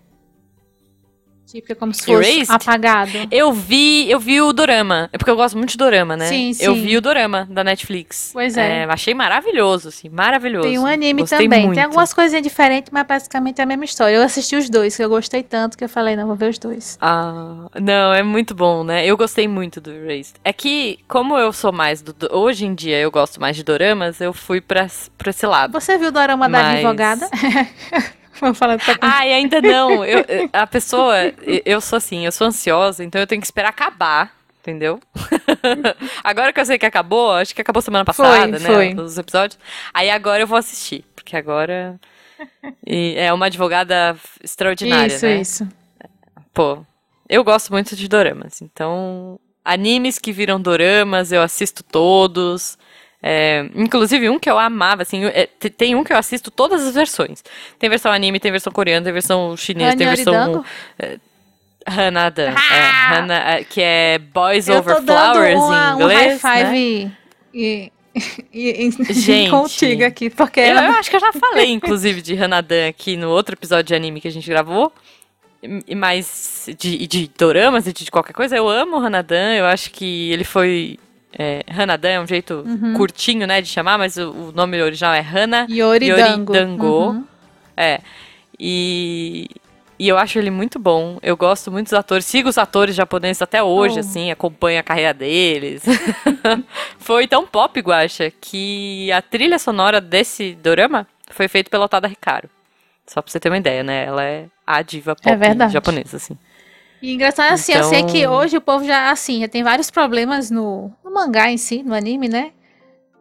[1.68, 2.50] É como se fosse Erased?
[2.50, 3.12] apagado.
[3.30, 5.08] Eu vi, eu vi o Dorama.
[5.12, 6.26] É porque eu gosto muito de Dorama, né?
[6.26, 6.64] Sim, sim.
[6.64, 8.30] Eu vi o Dorama da Netflix.
[8.32, 8.80] Pois é.
[8.80, 10.68] é achei maravilhoso, assim, maravilhoso.
[10.68, 11.66] Tem um anime gostei também.
[11.66, 11.74] Muito.
[11.76, 14.16] Tem algumas coisinhas diferentes, mas basicamente é a mesma história.
[14.16, 16.58] Eu assisti os dois, que eu gostei tanto que eu falei, não, vou ver os
[16.58, 16.98] dois.
[17.00, 19.06] Ah, não, é muito bom, né?
[19.06, 20.34] Eu gostei muito do Erased.
[20.42, 22.14] É que, como eu sou mais do.
[22.32, 25.72] Hoje em dia eu gosto mais de Doramas, eu fui pra, pra esse lado.
[25.72, 26.62] Você viu o Dorama mas...
[26.62, 27.28] da advogada?
[28.40, 29.14] Vamos falar dessa coisa.
[29.14, 30.04] Ai, ainda não.
[30.04, 31.14] Eu, a pessoa,
[31.64, 34.32] eu sou assim, eu sou ansiosa, então eu tenho que esperar acabar.
[34.60, 34.98] Entendeu?
[36.24, 38.94] agora que eu sei que acabou, acho que acabou semana passada, foi, né?
[38.94, 38.94] Foi.
[38.94, 39.58] Os episódios.
[39.92, 41.04] Aí agora eu vou assistir.
[41.14, 42.00] Porque agora.
[42.86, 45.40] E é uma advogada extraordinária, isso, né?
[45.40, 45.72] Isso, isso.
[46.54, 46.84] Pô,
[47.28, 48.62] eu gosto muito de doramas.
[48.62, 52.78] Então, animes que viram doramas, eu assisto todos.
[53.26, 56.94] É, inclusive, um que eu amava, assim, é, tem um que eu assisto todas as
[56.94, 57.42] versões.
[57.78, 60.62] Tem versão anime, tem versão coreana, tem versão chinesa, tem versão.
[60.98, 61.16] É,
[61.86, 63.14] Hanadan, é, ah!
[63.14, 66.44] é, Hana, que é Boys eu Over Flowers uma, em inglês.
[66.44, 67.12] Um high five né?
[67.54, 70.60] e, e, e, Gente, contigo aqui, porque.
[70.60, 73.94] Eu, eu, acho que eu já falei, inclusive, de Hanadan aqui no outro episódio de
[73.94, 74.92] anime que a gente gravou.
[75.88, 79.90] E mais de, de doramas e de qualquer coisa, eu amo o Hanadan, eu acho
[79.92, 80.98] que ele foi
[81.38, 82.94] é, Hanadan é um jeito uhum.
[82.94, 86.54] curtinho, né, de chamar, mas o, o nome original é Hana Yoridango.
[86.54, 87.08] Yoridango.
[87.08, 87.24] Uhum.
[87.76, 88.00] É.
[88.58, 89.48] E,
[89.98, 91.18] e eu acho ele muito bom.
[91.22, 92.24] Eu gosto muito dos atores.
[92.24, 94.00] Sigo os atores japoneses até hoje, oh.
[94.00, 95.82] assim, acompanho a carreira deles.
[96.98, 102.48] foi tão pop, Guacha, que a trilha sonora desse dorama foi feita pela Otada Hikaru.
[103.06, 104.04] Só pra você ter uma ideia, né?
[104.04, 106.38] Ela é a diva pop é japonesa, assim.
[107.04, 107.84] E engraçado assim, então...
[107.84, 111.12] eu sei que então hoje o povo já, assim, já tem vários problemas no, no
[111.12, 112.50] mangá em si, no anime, né?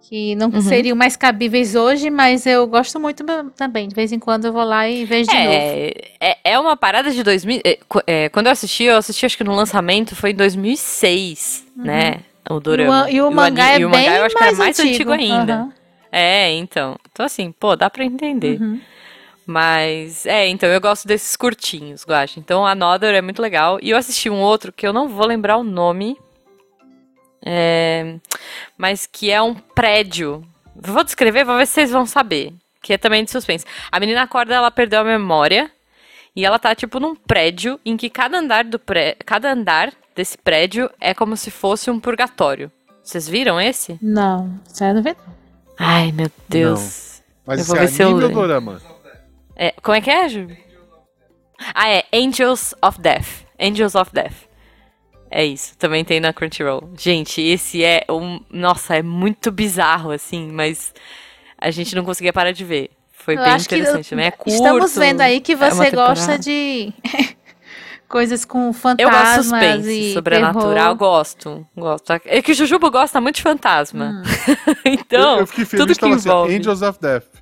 [0.08, 0.62] Que não uhum.
[0.62, 3.26] seriam mais cabíveis hoje, mas eu gosto muito
[3.58, 3.90] também.
[3.90, 5.58] De vez em quando eu vou lá e vejo de é, novo.
[6.18, 7.62] É, é uma parada de 2000.
[7.66, 11.84] É, é, quando eu assisti, eu assisti acho que no lançamento foi em 2006, uhum.
[11.84, 12.22] né?
[12.50, 13.10] O Dorama.
[13.10, 14.80] E o, e o mangá é e o bem mangá eu acho que era mais
[14.80, 15.58] antigo, antigo ainda.
[15.58, 15.72] Uhum.
[16.10, 16.96] É, então.
[17.12, 18.62] Então, assim, pô, dá pra entender.
[18.62, 18.80] Uhum.
[19.46, 22.40] Mas, é, então eu gosto desses curtinhos, Guache.
[22.40, 23.78] Então, Another é muito legal.
[23.82, 26.18] E eu assisti um outro que eu não vou lembrar o nome.
[27.46, 28.16] É,
[28.78, 30.44] mas que é um prédio.
[30.76, 32.54] Vou descrever, vou ver se vocês vão saber.
[32.82, 33.66] Que é também de suspense.
[33.92, 35.70] A menina acorda, ela perdeu a memória.
[36.36, 39.16] E ela tá, tipo, num prédio em que cada andar do pré...
[39.26, 42.72] cada andar desse prédio é como se fosse um purgatório.
[43.04, 44.00] Vocês viram esse?
[44.02, 45.16] Não, sério, não vi.
[45.78, 46.80] Ai, meu Deus.
[47.18, 47.24] Não.
[47.46, 48.30] Mas eu vou ver é se eu...
[48.32, 48.82] dorama?
[49.56, 50.48] É, como é que é, Ju?
[51.74, 53.46] Ah, é Angels of Death.
[53.60, 54.48] Angels of Death.
[55.36, 56.92] É isso, também tem na Crunchyroll.
[56.98, 58.40] Gente, esse é um.
[58.52, 60.94] Nossa, é muito bizarro, assim, mas
[61.58, 62.92] a gente não conseguia parar de ver.
[63.12, 64.26] Foi eu bem interessante também.
[64.26, 64.54] É curto.
[64.54, 66.94] Estamos vendo aí que é você é gosta de
[68.08, 69.00] coisas com fantasmas.
[69.00, 70.96] Eu gosto de suspense sobrenatural, terror.
[70.96, 71.68] gosto.
[71.76, 72.14] Gosto.
[72.26, 74.22] É que o Jujubo gosta muito de fantasma.
[74.24, 74.54] Hum.
[74.86, 76.52] então, eu, eu fiquei feliz tudo que assim, envolve.
[76.52, 77.33] Assim, Angels of Death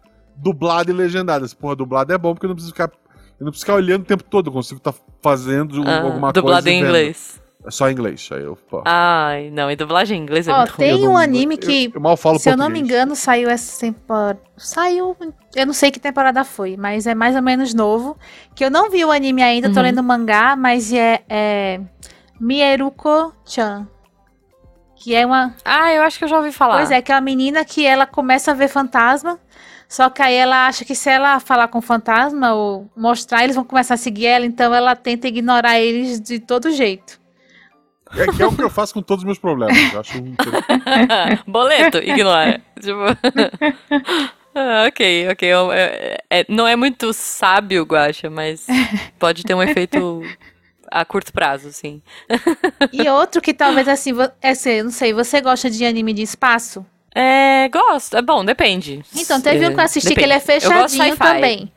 [0.41, 1.45] dublado e legendado.
[1.45, 2.91] Esse porra, dublado é bom porque eu não preciso ficar.
[3.39, 6.31] Eu não preciso ficar olhando o tempo todo, eu consigo estar tá fazendo ah, alguma
[6.31, 6.41] dublado coisa.
[6.41, 7.41] Dublado em inglês.
[7.63, 8.55] É só em inglês, aí eu.
[8.55, 8.81] Pô.
[8.85, 12.01] Ai, não, e dublagem em inglês é oh, muito Tem um anime que, eu, eu
[12.01, 12.53] mal falo se português.
[12.53, 14.39] eu não me engano, saiu essa temporada.
[14.57, 15.15] Saiu.
[15.55, 18.17] Eu não sei que temporada foi, mas é mais ou menos novo.
[18.55, 19.73] Que eu não vi o anime ainda, uhum.
[19.73, 21.21] tô lendo o mangá, mas é.
[21.29, 21.79] é
[22.39, 23.87] Mieruko-chan.
[24.95, 25.53] Que é uma.
[25.63, 26.77] Ah, eu acho que eu já ouvi falar.
[26.77, 29.39] Pois é, que é uma menina que ela começa a ver fantasma.
[29.91, 33.57] Só que aí ela acha que se ela falar com o fantasma ou mostrar, eles
[33.57, 37.19] vão começar a seguir ela, então ela tenta ignorar eles de todo jeito.
[38.15, 39.75] É, que é o que eu faço com todos os meus problemas.
[39.91, 40.13] Eu acho
[41.45, 42.61] Boleto, ignora.
[42.79, 42.99] tipo...
[44.55, 45.49] ah, ok, ok.
[45.73, 48.67] É, é, não é muito sábio, Guacha, mas
[49.19, 50.23] pode ter um efeito
[50.89, 52.01] a curto prazo, sim.
[52.93, 56.85] e outro que talvez assim, é, eu não sei, você gosta de anime de espaço?
[57.13, 58.17] É, gosto.
[58.17, 59.03] É bom, depende.
[59.15, 60.19] Então, teve um que eu assisti depende.
[60.19, 61.71] que ele é fechadinho também.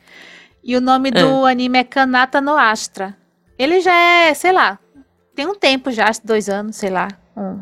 [0.63, 1.51] E o nome do ah.
[1.51, 3.15] anime é Kanata no Astra.
[3.57, 4.79] Ele já é, sei lá,
[5.35, 7.09] tem um tempo já, dois anos, sei lá.
[7.35, 7.59] Um.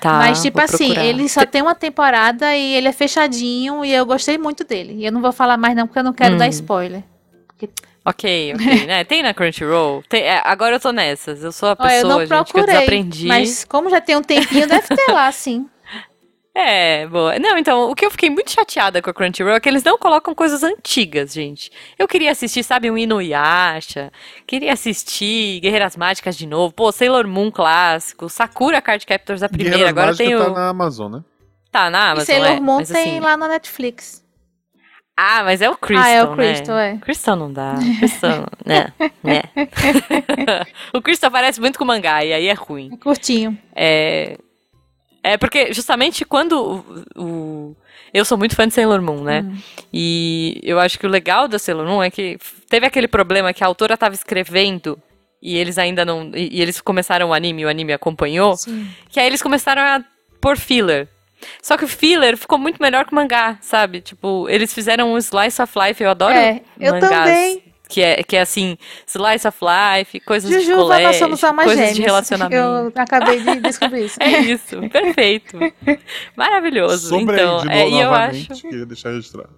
[0.00, 1.04] Tá, Mas, tipo assim, procurar.
[1.06, 4.94] ele só tem uma temporada e ele é fechadinho e eu gostei muito dele.
[4.94, 6.38] E eu não vou falar mais não, porque eu não quero hum.
[6.38, 7.02] dar spoiler.
[7.48, 7.68] Porque...
[8.04, 9.04] Ok, ok, né?
[9.04, 10.04] Tem na Crunchyroll?
[10.08, 11.42] Tem, é, agora eu tô nessas.
[11.42, 13.26] Eu sou a pessoa, Olha, eu não gente, procurei, que eu desaprendi.
[13.26, 15.66] Mas como já tem um tempinho, deve ter lá, sim.
[16.60, 17.38] É, boa.
[17.38, 19.96] Não, então, o que eu fiquei muito chateada com a Crunchyroll é que eles não
[19.96, 21.70] colocam coisas antigas, gente.
[21.96, 24.10] Eu queria assistir, sabe, um Inuyasha,
[24.44, 29.76] queria assistir Guerreiras Mágicas de novo, pô, Sailor Moon clássico, Sakura Card Captors a primeira,
[29.76, 30.44] Guerreiras agora tem o...
[30.46, 31.24] tá na Amazon, né?
[31.70, 33.20] Tá na Amazon, e Sailor é, Moon tem assim...
[33.20, 34.26] lá na Netflix.
[35.16, 36.90] Ah, mas é o Crystal, Ah, é o Crystal, né?
[36.90, 36.98] é.
[36.98, 37.74] Crystal não dá.
[37.98, 38.92] Crystal, né?
[39.22, 39.42] né.
[40.92, 42.90] o Crystal parece muito com o mangá, e aí é ruim.
[42.92, 43.56] É curtinho.
[43.76, 44.36] É...
[45.22, 46.84] É porque justamente quando
[47.16, 47.76] o, o,
[48.12, 49.40] eu sou muito fã de Sailor Moon, né?
[49.40, 49.58] Uhum.
[49.92, 53.62] E eu acho que o legal da Sailor Moon é que teve aquele problema que
[53.62, 54.98] a autora estava escrevendo
[55.40, 58.88] e eles ainda não e, e, eles começaram o anime, o anime acompanhou, Sim.
[59.10, 60.04] que aí eles começaram a
[60.40, 61.08] pôr filler.
[61.62, 64.00] Só que o filler ficou muito melhor que o mangá, sabe?
[64.00, 67.10] Tipo, eles fizeram um slice of life, eu adoro é, eu mangás.
[67.10, 67.62] também.
[67.88, 71.76] Que é, que é assim, slice of life, coisas Jujuba, de colégio, nós somos coisas
[71.76, 71.96] gêmeos.
[71.96, 72.54] de relacionamento.
[72.54, 74.18] Eu acabei de descobrir isso.
[74.22, 75.58] é isso, perfeito.
[76.36, 77.08] Maravilhoso.
[77.08, 78.48] Sobre então, é, e eu acho...
[78.60, 79.48] queria deixar registrado.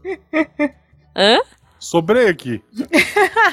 [1.17, 1.41] Hã?
[1.81, 2.63] Sobrei aqui.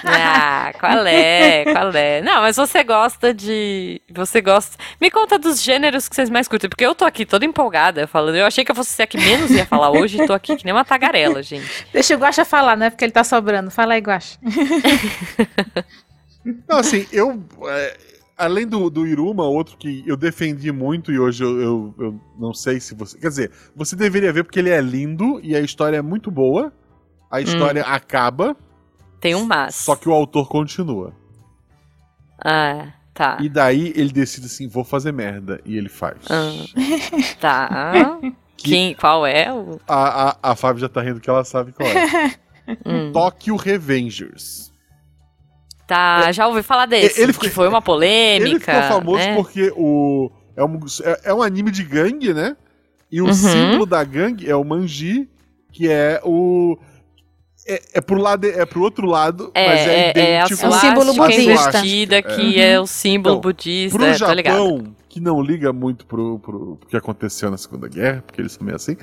[0.03, 1.63] Ah, qual é?
[1.63, 2.21] Qual é?
[2.21, 4.01] Não, mas você gosta de.
[4.13, 4.77] Você gosta.
[4.99, 8.35] Me conta dos gêneros que vocês mais curtem, porque eu tô aqui toda empolgada falando.
[8.35, 10.57] Eu achei que eu fosse ser a que menos ia falar hoje e tô aqui
[10.57, 11.85] que nem uma tagarela, gente.
[11.93, 12.89] Deixa o Guaxa falar, né?
[12.89, 13.71] Porque ele tá sobrando.
[13.71, 14.37] Fala aí, Guaxa.
[16.67, 17.41] Não, assim, eu.
[17.67, 17.97] É,
[18.37, 22.53] além do, do Iruma, outro que eu defendi muito e hoje eu, eu, eu não
[22.53, 23.17] sei se você.
[23.17, 26.73] Quer dizer, você deveria ver porque ele é lindo e a história é muito boa.
[27.29, 27.87] A história hum.
[27.87, 28.55] acaba.
[29.19, 29.75] Tem um mas.
[29.75, 31.13] Só que o autor continua.
[32.43, 33.37] Ah, tá.
[33.41, 35.59] E daí ele decide assim, vou fazer merda.
[35.65, 36.17] E ele faz.
[36.29, 36.51] Ah,
[37.39, 38.19] tá.
[38.57, 39.79] Que Quem, qual é o...
[39.87, 42.33] A, a, a Fábio já tá rindo que ela sabe qual é.
[42.83, 43.11] hum.
[43.11, 44.73] Tokyo Revengers.
[45.87, 47.21] Tá, é, já ouvi falar desse.
[47.21, 48.49] Ele que foi uma polêmica.
[48.49, 49.35] Ele ficou famoso né?
[49.35, 52.57] porque o, é, um, é, é um anime de gangue, né?
[53.11, 53.33] E o uhum.
[53.33, 55.29] símbolo da gangue é o manji,
[55.71, 56.77] que é o
[57.67, 60.65] é, é pro lado, é pro outro lado, é, mas é, é, é idêntico.
[60.65, 61.81] É o símbolo budista.
[62.35, 62.71] que é.
[62.71, 63.97] é o símbolo então, budista.
[63.97, 68.41] Pro Japão, que não liga muito pro, pro, pro que aconteceu na Segunda Guerra, porque
[68.41, 68.95] eles são meio assim,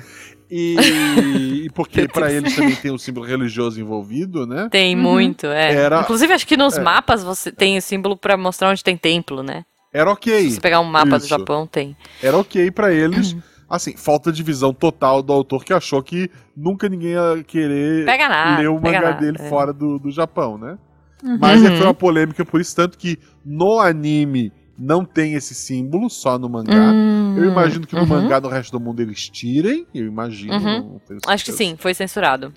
[0.49, 4.67] e, e porque para eles também tem o símbolo religioso envolvido, né?
[4.71, 5.01] Tem uhum.
[5.01, 5.73] muito, é.
[5.73, 6.81] Era, Inclusive, acho que nos é.
[6.81, 9.63] mapas você tem o símbolo para mostrar onde tem templo, né?
[9.93, 10.49] Era ok.
[10.49, 11.25] Se você pegar um mapa Isso.
[11.25, 11.95] do Japão, tem.
[12.21, 13.35] Era ok para eles.
[13.69, 13.75] Uhum.
[13.75, 18.61] Assim, falta de visão total do autor que achou que nunca ninguém ia querer nada,
[18.61, 19.49] ler o mangá dele é.
[19.49, 20.77] fora do, do Japão, né?
[21.23, 21.37] Uhum.
[21.39, 26.09] Mas é, foi uma polêmica por isso, tanto que no anime não tem esse símbolo,
[26.09, 26.91] só no mangá.
[26.91, 27.37] Uhum.
[27.37, 28.07] Eu imagino que no uhum.
[28.07, 30.53] mangá no resto do mundo eles tirem, eu imagino.
[30.53, 30.99] Uhum.
[31.27, 32.53] Acho que sim, foi censurado.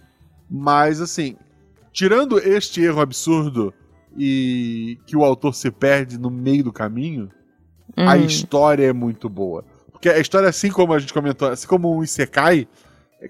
[0.50, 1.36] Mas assim,
[1.92, 3.72] tirando este erro absurdo
[4.16, 7.30] e que o autor se perde no meio do caminho,
[7.96, 8.24] a uhum.
[8.24, 9.64] história é muito boa.
[9.98, 12.68] Porque a história, assim como a gente comentou, assim como um Isekai,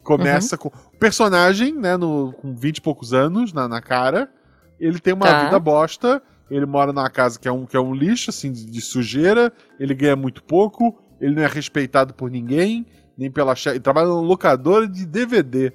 [0.02, 0.70] começa uhum.
[0.70, 0.78] com.
[0.94, 4.30] O personagem, né, no, com 20 e poucos anos na, na cara,
[4.78, 5.44] ele tem uma tá.
[5.44, 8.66] vida bosta, ele mora numa casa que é um, que é um lixo, assim, de,
[8.66, 9.50] de sujeira,
[9.80, 12.84] ele ganha muito pouco, ele não é respeitado por ninguém,
[13.16, 13.76] nem pela chefe.
[13.76, 15.72] Ele trabalha no locador de DVD.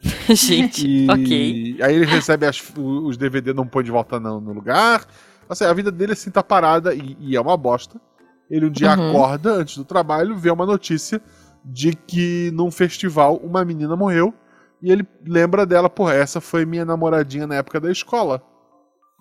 [0.34, 1.10] Gente, e...
[1.10, 1.76] ok.
[1.82, 5.04] Aí ele recebe as, os DVD, não põe de volta no, no lugar.
[5.50, 8.00] Assim, a vida dele assim tá parada e, e é uma bosta.
[8.50, 9.10] Ele um dia uhum.
[9.10, 11.22] acorda antes do trabalho, vê uma notícia
[11.64, 14.34] de que num festival uma menina morreu
[14.82, 18.42] e ele lembra dela, porra, essa foi minha namoradinha na época da escola.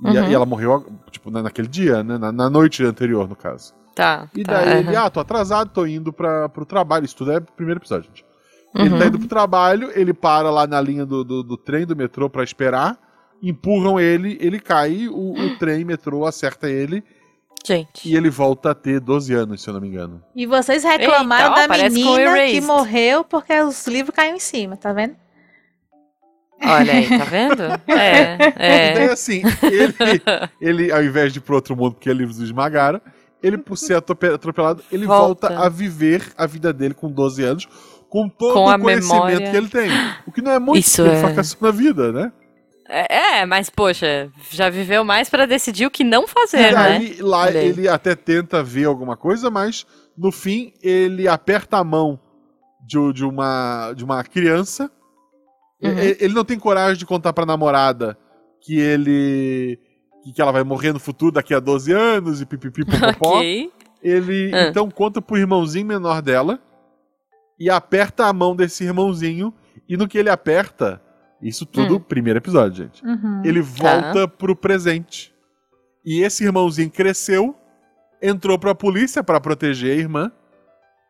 [0.01, 0.13] Uhum.
[0.13, 2.17] E, e, ela morreu, tipo, naquele dia, né?
[2.17, 3.73] Na, na, noite anterior, no caso.
[3.93, 4.29] Tá.
[4.33, 4.89] E tá, daí uhum.
[4.89, 7.03] ele, ah, tô atrasado, tô indo pra, pro trabalho.
[7.03, 8.25] Isso tudo é o primeiro episódio, gente.
[8.75, 9.07] Ele tá uhum.
[9.07, 12.43] indo pro trabalho, ele para lá na linha do, do, do trem, do metrô, pra
[12.43, 12.97] esperar.
[13.41, 17.03] Empurram ele, ele cai, o, o trem, metrô acerta ele
[17.65, 18.09] Gente.
[18.09, 20.23] E ele volta a ter 12 anos, se eu não me engano.
[20.35, 24.93] E vocês reclamaram Eita, da menina que morreu porque os livros caíram em cima, tá
[24.93, 25.15] vendo?
[26.61, 27.63] Olha aí, tá vendo?
[27.87, 28.91] É, é.
[28.91, 30.21] Então, assim, ele,
[30.59, 33.01] ele, ao invés de ir pro outro mundo, porque livros o esmagaram,
[33.41, 35.49] ele, por ser atropelado, ele volta.
[35.49, 35.65] volta.
[35.65, 37.67] a viver a vida dele com 12 anos,
[38.09, 39.51] com todo com o conhecimento memória.
[39.51, 39.89] que ele tem.
[40.27, 41.19] O que não é muito, Isso é.
[41.21, 42.31] fracassou na vida, né?
[42.89, 46.97] É, é, mas poxa, já viveu mais para decidir o que não fazer, e né?
[46.97, 49.85] Aí, lá ele até tenta ver alguma coisa, mas
[50.17, 52.19] no fim ele aperta a mão
[52.85, 54.91] de, de uma, de uma criança.
[55.81, 55.91] Uhum.
[55.91, 58.17] Ele, ele não tem coragem de contar pra namorada
[58.59, 59.79] que ele.
[60.35, 63.37] que ela vai morrer no futuro daqui a 12 anos e pipipi popopó.
[63.37, 63.71] ok.
[64.01, 64.69] Ele ah.
[64.69, 66.59] então conta pro irmãozinho menor dela
[67.59, 69.53] e aperta a mão desse irmãozinho.
[69.87, 71.01] E no que ele aperta,
[71.41, 71.99] isso tudo, hum.
[71.99, 73.05] primeiro episódio, gente.
[73.05, 73.41] Uhum.
[73.45, 74.27] Ele volta tá.
[74.27, 75.33] pro presente.
[76.05, 77.55] E esse irmãozinho cresceu,
[78.21, 80.31] entrou pra polícia para proteger a irmã.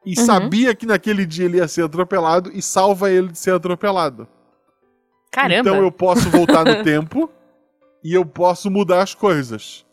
[0.06, 0.26] E uhum.
[0.26, 4.28] sabia que naquele dia ele ia ser atropelado e salva ele de ser atropelado.
[5.32, 5.70] Caramba!
[5.70, 7.30] Então eu posso voltar no tempo
[8.04, 9.86] e eu posso mudar as coisas.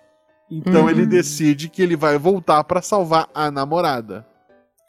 [0.50, 0.90] Então uhum.
[0.90, 4.24] ele decide que ele vai voltar para salvar a namorada.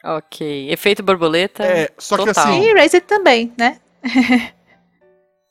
[0.04, 0.70] Ok.
[0.70, 1.64] Efeito borboleta.
[1.64, 2.34] É, só total.
[2.34, 2.62] que assim.
[2.62, 3.80] E Razor também, né?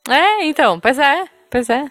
[0.08, 1.90] É, então, pois é, pois é.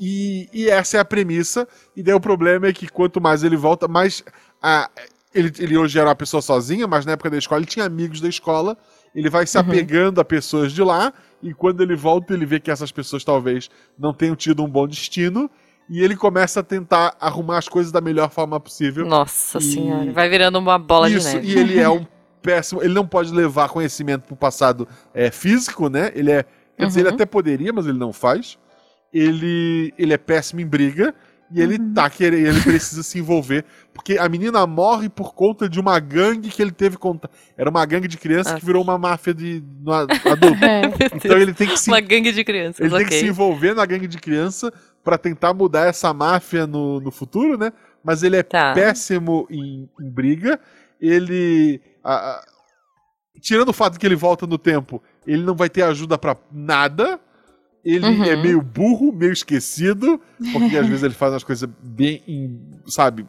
[0.00, 1.68] E, e, essa é a premissa.
[1.94, 4.24] E daí o problema é que quanto mais ele volta, mais.
[4.62, 4.90] A,
[5.34, 8.20] ele, ele hoje era uma pessoa sozinha, mas na época da escola ele tinha amigos
[8.20, 8.76] da escola.
[9.14, 9.64] Ele vai se uhum.
[9.64, 11.12] apegando a pessoas de lá.
[11.42, 14.86] E quando ele volta, ele vê que essas pessoas talvez não tenham tido um bom
[14.86, 15.50] destino.
[15.88, 19.06] E ele começa a tentar arrumar as coisas da melhor forma possível.
[19.06, 19.62] Nossa e...
[19.62, 21.48] senhora, vai virando uma bola Isso, de neve.
[21.48, 22.06] E ele é um
[22.42, 22.82] péssimo.
[22.82, 26.12] Ele não pode levar conhecimento pro passado é, físico, né?
[26.14, 26.44] Ele é
[26.78, 26.88] Quer uhum.
[26.88, 28.56] dizer, ele até poderia, mas ele não faz.
[29.12, 31.14] Ele, ele é péssimo em briga.
[31.50, 31.94] E ele uhum.
[31.94, 33.64] tá querendo, ele precisa se envolver,
[33.94, 37.32] porque a menina morre por conta de uma gangue que ele teve contato.
[37.56, 39.62] Era uma gangue de crianças que virou uma máfia de
[40.26, 40.58] adulto.
[40.68, 40.82] É.
[41.14, 42.80] Então ele tem que se uma gangue de crianças.
[42.80, 43.06] Ele okay.
[43.06, 44.70] tem que se envolver na gangue de criança
[45.02, 47.72] para tentar mudar essa máfia no, no futuro, né?
[48.04, 48.74] Mas ele é tá.
[48.74, 50.60] péssimo em, em, briga.
[51.00, 52.44] Ele a, a,
[53.40, 57.20] tirando o fato que ele volta no tempo, ele não vai ter ajuda para nada
[57.84, 58.24] ele é uhum.
[58.24, 60.20] é meio burro, meio esquecido,
[60.52, 63.26] porque às vezes ele faz as coisas bem, sabe?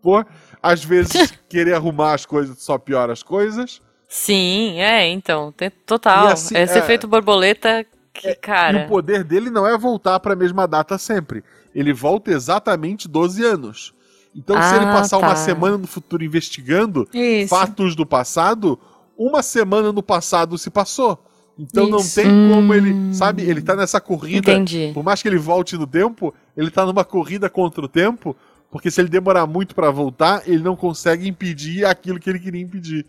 [0.00, 0.24] Pô,
[0.62, 3.82] às vezes querer arrumar as coisas só piora as coisas.
[4.08, 5.52] Sim, é, então,
[5.84, 6.28] total.
[6.28, 7.84] Assim, Esse é, efeito borboleta
[8.14, 8.80] que, é, cara.
[8.80, 11.44] E o poder dele não é voltar para a mesma data sempre.
[11.74, 13.94] Ele volta exatamente 12 anos.
[14.34, 15.26] Então, ah, se ele ah, passar tá.
[15.26, 17.54] uma semana no futuro investigando Isso.
[17.54, 18.78] fatos do passado,
[19.18, 21.27] uma semana no passado se passou.
[21.58, 21.92] Então Isso.
[21.92, 22.50] não tem hum.
[22.54, 24.52] como ele, sabe, ele tá nessa corrida.
[24.52, 24.92] Entendi.
[24.94, 28.36] Por mais que ele volte no tempo, ele tá numa corrida contra o tempo,
[28.70, 32.60] porque se ele demorar muito para voltar, ele não consegue impedir aquilo que ele queria
[32.60, 33.04] impedir.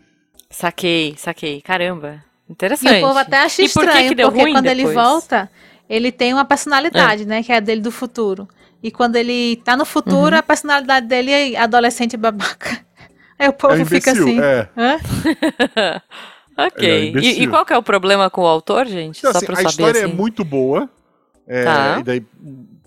[0.50, 1.60] Saquei, saquei.
[1.60, 2.24] Caramba.
[2.48, 2.96] Interessante.
[2.96, 4.78] E o povo até acha estranho, por que que porque quando depois?
[4.78, 5.50] ele volta,
[5.88, 7.26] ele tem uma personalidade, é.
[7.26, 8.48] né, que é a dele do futuro.
[8.82, 10.38] E quando ele tá no futuro, uhum.
[10.38, 12.84] a personalidade dele é adolescente babaca.
[13.38, 14.40] Aí o povo é fica assim.
[14.40, 14.68] É.
[14.76, 14.98] Hã?
[16.66, 16.88] Ok.
[16.88, 19.18] É e, e, qual que é o problema com o autor, gente?
[19.18, 20.12] Então, Só assim, pra a saber, história é assim.
[20.12, 20.88] é muito boa.
[21.46, 22.00] É, tá.
[22.00, 22.22] daí,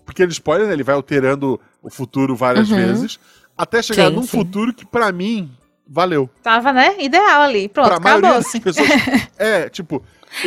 [0.06, 0.72] pequeno spoiler, né?
[0.72, 2.76] Ele vai alterando o futuro várias uhum.
[2.76, 3.18] vezes.
[3.56, 4.28] Até chegar sim, num sim.
[4.28, 5.50] futuro que, para mim,
[5.86, 6.28] valeu.
[6.42, 6.96] Tava, né?
[6.98, 7.68] Ideal ali.
[7.68, 8.20] Pronto, pra acabou.
[8.20, 8.88] maioria das pessoas.
[9.38, 10.02] é, tipo.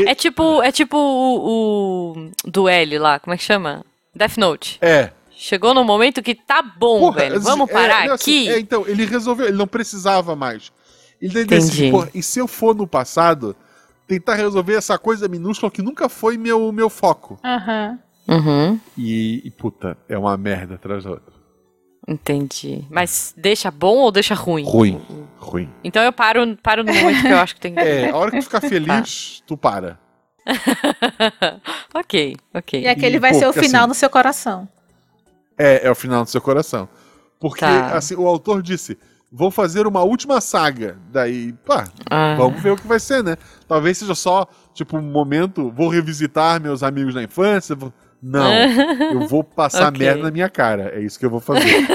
[0.05, 3.85] É tipo, é tipo o, o do L lá, como é que chama?
[4.13, 4.77] Death Note.
[4.81, 5.11] É.
[5.31, 7.39] Chegou no momento que tá bom, Porra, velho.
[7.39, 8.49] Vamos é, parar é, aqui.
[8.49, 10.71] Assim, é, então, ele resolveu, ele não precisava mais.
[11.21, 13.55] Ele decide, pô, e se eu for no passado,
[14.07, 17.39] tentar resolver essa coisa minúscula que nunca foi meu, meu foco.
[17.43, 17.91] Aham.
[17.91, 18.07] Uhum.
[18.27, 18.79] Uhum.
[18.97, 21.33] E, e, puta, é uma merda atrás da outra.
[22.07, 22.85] Entendi.
[22.89, 24.63] Mas deixa bom ou deixa ruim?
[24.63, 25.01] Ruim.
[25.37, 25.69] Ruim.
[25.83, 27.79] Então eu paro, paro no momento que eu acho que tem que.
[27.79, 29.45] É, a hora que tu ficar feliz, tá.
[29.47, 29.99] tu para.
[31.93, 32.81] ok, ok.
[32.81, 34.67] E aquele e, vai pô, ser o final assim, no seu coração.
[35.57, 36.87] É, é o final do seu coração.
[37.39, 37.97] Porque, tá.
[37.97, 38.97] assim, o autor disse:
[39.31, 40.97] vou fazer uma última saga.
[41.11, 42.35] Daí, pá, ah.
[42.35, 43.35] vamos ver o que vai ser, né?
[43.67, 47.75] Talvez seja só, tipo, um momento, vou revisitar meus amigos da infância.
[47.75, 47.93] Vou...
[48.21, 48.51] Não,
[49.13, 50.05] eu vou passar okay.
[50.05, 50.91] merda na minha cara.
[50.95, 51.87] É isso que eu vou fazer.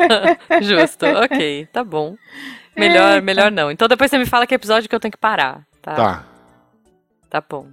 [0.62, 2.16] Justo, ok, tá bom.
[2.76, 3.70] Melhor, melhor não.
[3.70, 5.66] Então depois você me fala que episódio que eu tenho que parar.
[5.80, 5.94] Tá.
[5.94, 6.24] Tá,
[7.30, 7.68] tá bom.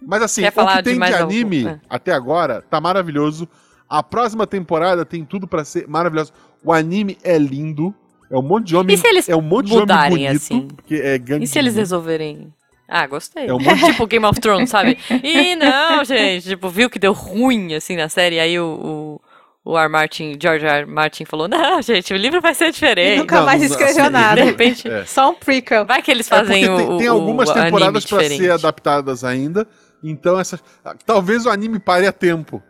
[0.00, 1.74] Mas assim, Quer o que tem de, de anime algum?
[1.74, 1.80] É.
[1.88, 3.48] até agora tá maravilhoso.
[3.88, 6.32] A próxima temporada tem tudo para ser maravilhoso.
[6.64, 7.94] O anime é lindo.
[8.30, 8.94] É um monte de homem.
[8.94, 10.68] E se eles é um monte mudarem, de homem bonito, assim?
[10.68, 12.52] Porque é gangue e se eles resolverem.
[12.88, 13.46] Ah, gostei.
[13.46, 13.84] É um monte...
[13.86, 14.96] tipo Game of Thrones, sabe?
[15.22, 19.20] E não, gente, tipo, viu que deu ruim, assim, na série, aí o,
[19.64, 19.88] o, o R.
[19.88, 20.86] Martin, George R.
[20.86, 23.16] Martin falou, não, gente, o livro vai ser diferente.
[23.16, 24.40] E nunca não, mais escreveu assim, nada.
[24.40, 25.04] De repente, é.
[25.04, 25.84] só um prequel.
[25.84, 29.24] Vai que eles é, fazem é o, Tem, tem algumas o, temporadas para ser adaptadas
[29.24, 29.66] ainda,
[30.02, 30.58] então essa,
[31.04, 32.62] talvez o anime pare a tempo.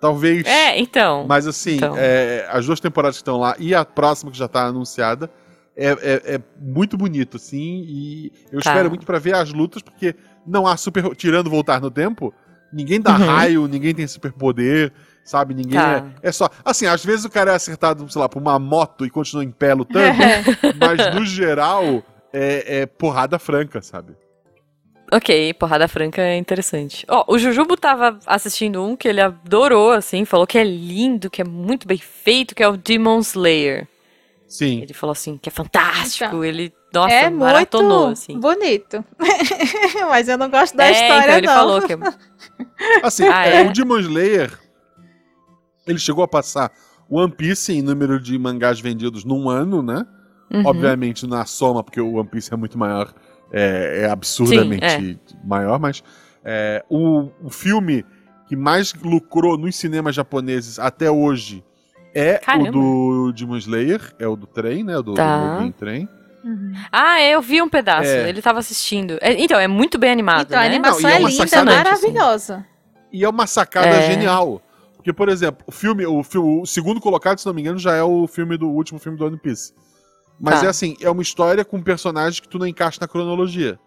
[0.00, 0.46] Talvez.
[0.46, 1.26] É, então.
[1.26, 1.94] Mas assim, então.
[1.96, 5.30] É, as duas temporadas que estão lá e a próxima que já está anunciada
[5.76, 7.84] é, é, é, muito bonito, assim.
[7.86, 8.70] E eu tá.
[8.70, 10.14] espero muito para ver as lutas, porque
[10.46, 11.14] não há super.
[11.14, 12.32] Tirando voltar no tempo,
[12.72, 13.26] ninguém dá uhum.
[13.26, 14.92] raio, ninguém tem superpoder,
[15.24, 15.54] sabe?
[15.54, 16.04] Ninguém tá.
[16.22, 16.48] é, é, só.
[16.64, 19.50] Assim, às vezes o cara é acertado, sei lá, por uma moto e continua em
[19.50, 20.18] pé lutando,
[20.78, 24.14] mas no geral é, é porrada franca, sabe?
[25.10, 27.06] Ok, porrada franca é interessante.
[27.08, 31.30] Ó, oh, o Jujubo tava assistindo um que ele adorou, assim, falou que é lindo,
[31.30, 33.88] que é muito bem feito, que é o Demon Slayer.
[34.46, 34.82] Sim.
[34.82, 38.38] Ele falou assim, que é fantástico, então, ele, nossa, é maratonou, muito assim.
[38.38, 39.04] bonito.
[40.08, 41.54] Mas eu não gosto da é, história, então ele não.
[41.54, 41.92] falou que...
[41.92, 41.96] É
[43.02, 43.66] assim, ah, é?
[43.66, 44.58] o Demon Slayer,
[45.86, 46.70] ele chegou a passar
[47.10, 50.04] One Piece em número de mangás vendidos num ano, né?
[50.50, 50.66] Uhum.
[50.66, 53.12] Obviamente na soma, porque o One Piece é muito maior
[53.52, 55.46] é, é absurdamente Sim, é.
[55.46, 56.02] maior, mas
[56.44, 58.04] é, o, o filme
[58.46, 61.64] que mais lucrou nos cinemas japoneses até hoje
[62.14, 62.70] é Caramba.
[62.70, 64.96] o do Demon Slayer, é o do trem, né?
[64.98, 65.58] O do, tá.
[65.58, 66.08] do trem.
[66.42, 66.72] Uhum.
[66.90, 68.08] Ah, eu vi um pedaço.
[68.08, 68.28] É.
[68.28, 69.18] Ele estava assistindo.
[69.20, 70.46] É, então, é muito bem animado.
[70.46, 70.64] Então, né?
[70.64, 72.54] a animação Não, é, é linda, sacada, maravilhosa.
[72.54, 72.64] Assim.
[73.12, 74.10] E é uma sacada é.
[74.10, 74.62] genial.
[74.96, 78.02] Porque, por exemplo, o filme, o, o, segundo colocado, se não me engano, já é
[78.02, 79.72] o filme do o último filme do One Piece.
[80.40, 80.66] Mas tá.
[80.66, 83.78] é assim, é uma história com personagens que tu não encaixa na cronologia.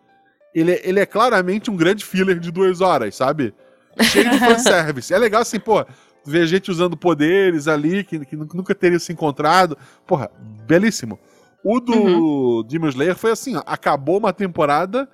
[0.53, 3.53] Ele, é, ele é claramente um grande filler de duas horas, sabe?
[4.01, 5.13] Cheio de fanservice.
[5.13, 5.85] É legal assim, pô,
[6.25, 9.77] ver gente usando poderes ali que, que nunca teria se encontrado.
[10.05, 10.29] Porra,
[10.67, 11.17] belíssimo.
[11.63, 12.63] O do uhum.
[12.63, 15.07] Demon Slayer foi assim, ó, acabou uma temporada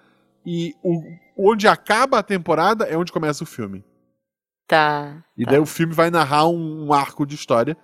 [0.46, 1.04] e o,
[1.38, 3.84] onde acaba a temporada é onde começa o filme.
[4.66, 5.24] Tá.
[5.38, 5.52] E tá.
[5.52, 7.78] daí o filme vai narrar um, um arco de história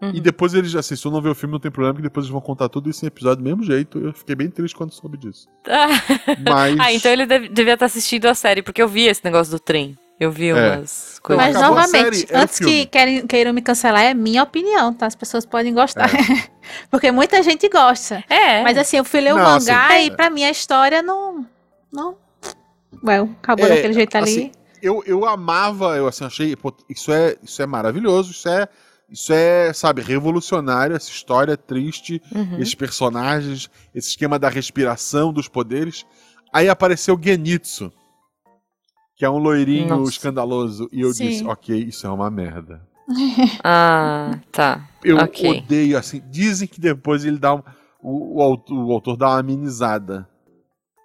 [0.00, 0.10] Uhum.
[0.14, 2.24] E depois eles, assim, se eu não ver o filme, não tem problema, porque depois
[2.24, 3.98] eles vão contar tudo isso em episódio do mesmo jeito.
[3.98, 5.48] Eu fiquei bem triste quando soube disso.
[6.46, 6.78] Mas...
[6.78, 9.58] ah, então ele deve, devia estar assistindo a série, porque eu vi esse negócio do
[9.58, 9.96] trem.
[10.18, 10.54] Eu vi é.
[10.54, 11.44] umas coisas.
[11.44, 15.06] Mas novamente, antes que queiram, queiram me cancelar, é minha opinião, tá?
[15.06, 16.08] As pessoas podem gostar.
[16.14, 16.48] É.
[16.90, 18.24] Porque muita gente gosta.
[18.28, 18.62] É.
[18.62, 21.02] Mas assim, eu fui ler o não, assim, mangá assim, e pra mim a história
[21.02, 21.46] não.
[21.92, 22.16] Não.
[23.04, 24.30] Well, acabou é, daquele jeito ali.
[24.30, 26.56] Assim, eu, eu amava, eu assim, achei.
[26.56, 28.66] Pô, isso, é, isso é maravilhoso, isso é.
[29.10, 32.58] Isso é, sabe, revolucionário, essa história triste, uhum.
[32.58, 36.04] esses personagens, esse esquema da respiração, dos poderes.
[36.52, 37.92] Aí apareceu Genitsu
[39.16, 40.12] que é um loirinho Nossa.
[40.12, 40.88] escandaloso.
[40.92, 41.28] E eu Sim.
[41.28, 42.82] disse, ok, isso é uma merda.
[43.64, 44.88] ah, tá.
[45.02, 45.58] Eu okay.
[45.58, 46.22] odeio, assim.
[46.30, 47.62] Dizem que depois ele dá um,
[48.02, 50.28] o, o, autor, o autor dá uma amenizada.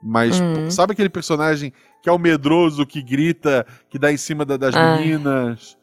[0.04, 0.70] Mas uhum.
[0.70, 1.72] sabe aquele personagem
[2.04, 4.98] que é o medroso, que grita, que dá em cima da, das ah.
[4.98, 5.78] meninas?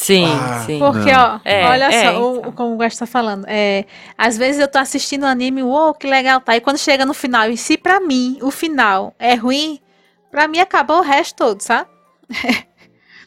[0.00, 0.78] Sim, ah, sim.
[0.78, 2.48] Porque, ó, é, olha é, só, então.
[2.48, 3.44] o, como o Gusto tá falando.
[3.46, 3.84] É,
[4.16, 6.56] às vezes eu tô assistindo um anime, uou, que legal, tá?
[6.56, 9.78] E quando chega no final, e se pra mim o final é ruim,
[10.30, 11.88] Pra mim acabou o resto todo, sabe?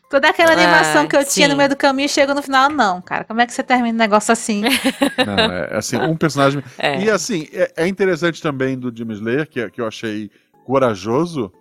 [0.10, 1.32] Toda aquela ah, animação que eu sim.
[1.32, 3.24] tinha no meio do caminho chega no final, não, cara.
[3.24, 4.62] Como é que você termina um negócio assim?
[5.26, 6.64] Não, é assim, um personagem.
[6.78, 7.04] É.
[7.04, 10.30] E assim, é, é, interessante também do Jim Slayer, que, que eu achei
[10.66, 11.52] corajoso,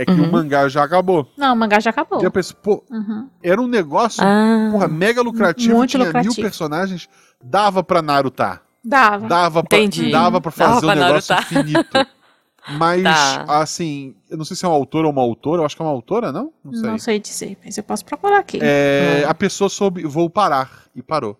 [0.00, 0.28] é que uhum.
[0.28, 1.30] o mangá já acabou.
[1.36, 2.22] Não, o mangá já acabou.
[2.22, 3.28] E eu pensei, pô, uhum.
[3.42, 6.34] era um negócio ah, porra, mega lucrativo, muito tinha lucrativo.
[6.34, 7.06] mil personagens,
[7.42, 8.62] dava pra Narutar.
[8.82, 9.28] Dava.
[9.28, 9.78] Dava pra,
[10.10, 12.06] dava pra fazer dava um negócio infinito.
[12.78, 13.44] Mas, tá.
[13.60, 15.84] assim, eu não sei se é um autor ou uma autora, eu acho que é
[15.84, 16.50] uma autora, não?
[16.64, 18.58] Não sei, não sei dizer, mas eu posso procurar aqui.
[18.62, 19.28] É, hum.
[19.28, 21.38] A pessoa soube, vou parar, e parou.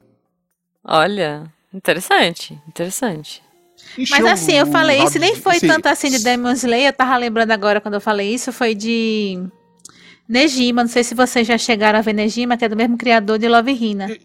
[0.84, 3.42] Olha, interessante, interessante.
[4.10, 5.66] Mas assim, eu falei isso, nem foi sim.
[5.66, 9.42] tanto assim de Demon Slayer, eu tava lembrando agora quando eu falei isso, foi de
[10.28, 13.38] Nejima, não sei se vocês já chegaram a ver Nejima, que é do mesmo criador
[13.38, 14.16] de Love Hina.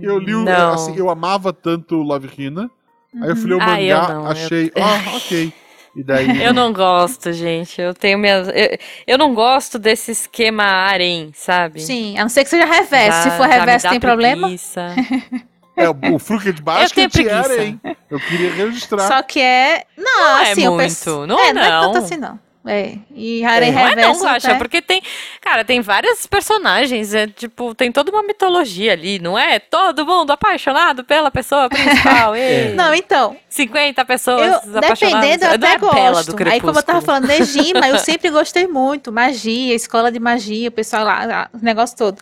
[0.00, 2.70] Eu li o, assim, eu amava tanto Love Hina,
[3.12, 3.22] uhum.
[3.24, 4.82] aí eu fui ler o ah, mangá, achei, eu...
[4.82, 5.52] ah, ok.
[5.94, 6.40] E daí...
[6.42, 7.78] Eu não gosto, gente.
[7.78, 8.48] Eu tenho minhas.
[8.48, 11.80] Eu, eu não gosto desse esquema harem, sabe?
[11.80, 13.28] Sim, a não ser que seja reverso.
[13.28, 14.48] Se for reverso, tem problema?
[15.76, 17.80] É, o Fruca de Basket eu era, hein?
[18.10, 19.06] Eu queria registrar.
[19.06, 19.84] Só que é.
[19.96, 20.82] Não, não é assim, é muito.
[20.82, 21.26] Penso...
[21.26, 21.62] Não é, não.
[21.62, 22.38] Não é tanto assim, não.
[22.64, 23.96] É, e Harem é, Reverso.
[23.96, 25.02] Não é não, Guaxa, porque tem.
[25.40, 29.58] Cara, tem vários personagens, é tipo, tem toda uma mitologia ali, não é?
[29.58, 32.34] Todo mundo apaixonado pela pessoa principal.
[32.36, 32.72] é.
[32.74, 33.36] Não, então.
[33.48, 36.36] 50 pessoas eu, Dependendo, eu até é gosto.
[36.48, 39.10] Aí, como eu tava falando, Negima, eu sempre gostei muito.
[39.10, 42.18] Magia, escola de magia, o pessoal lá, o negócio todo.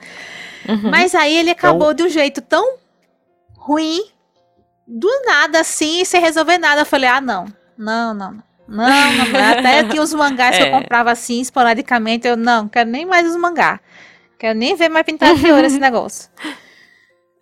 [0.67, 0.91] Uhum.
[0.91, 1.95] Mas aí ele acabou então...
[1.95, 2.80] de um jeito tão
[3.61, 4.03] ruim,
[4.87, 6.81] do nada assim, sem resolver nada.
[6.81, 7.45] Eu falei, ah, não.
[7.77, 8.51] Não, não, não.
[8.67, 10.59] Não, não, até tinha os mangás é.
[10.59, 10.81] que eu é.
[10.81, 12.27] comprava assim, esporadicamente.
[12.27, 13.81] Eu não, quero nem mais os mangás.
[14.39, 16.31] Quero nem ver mais pintado de ouro esse negócio.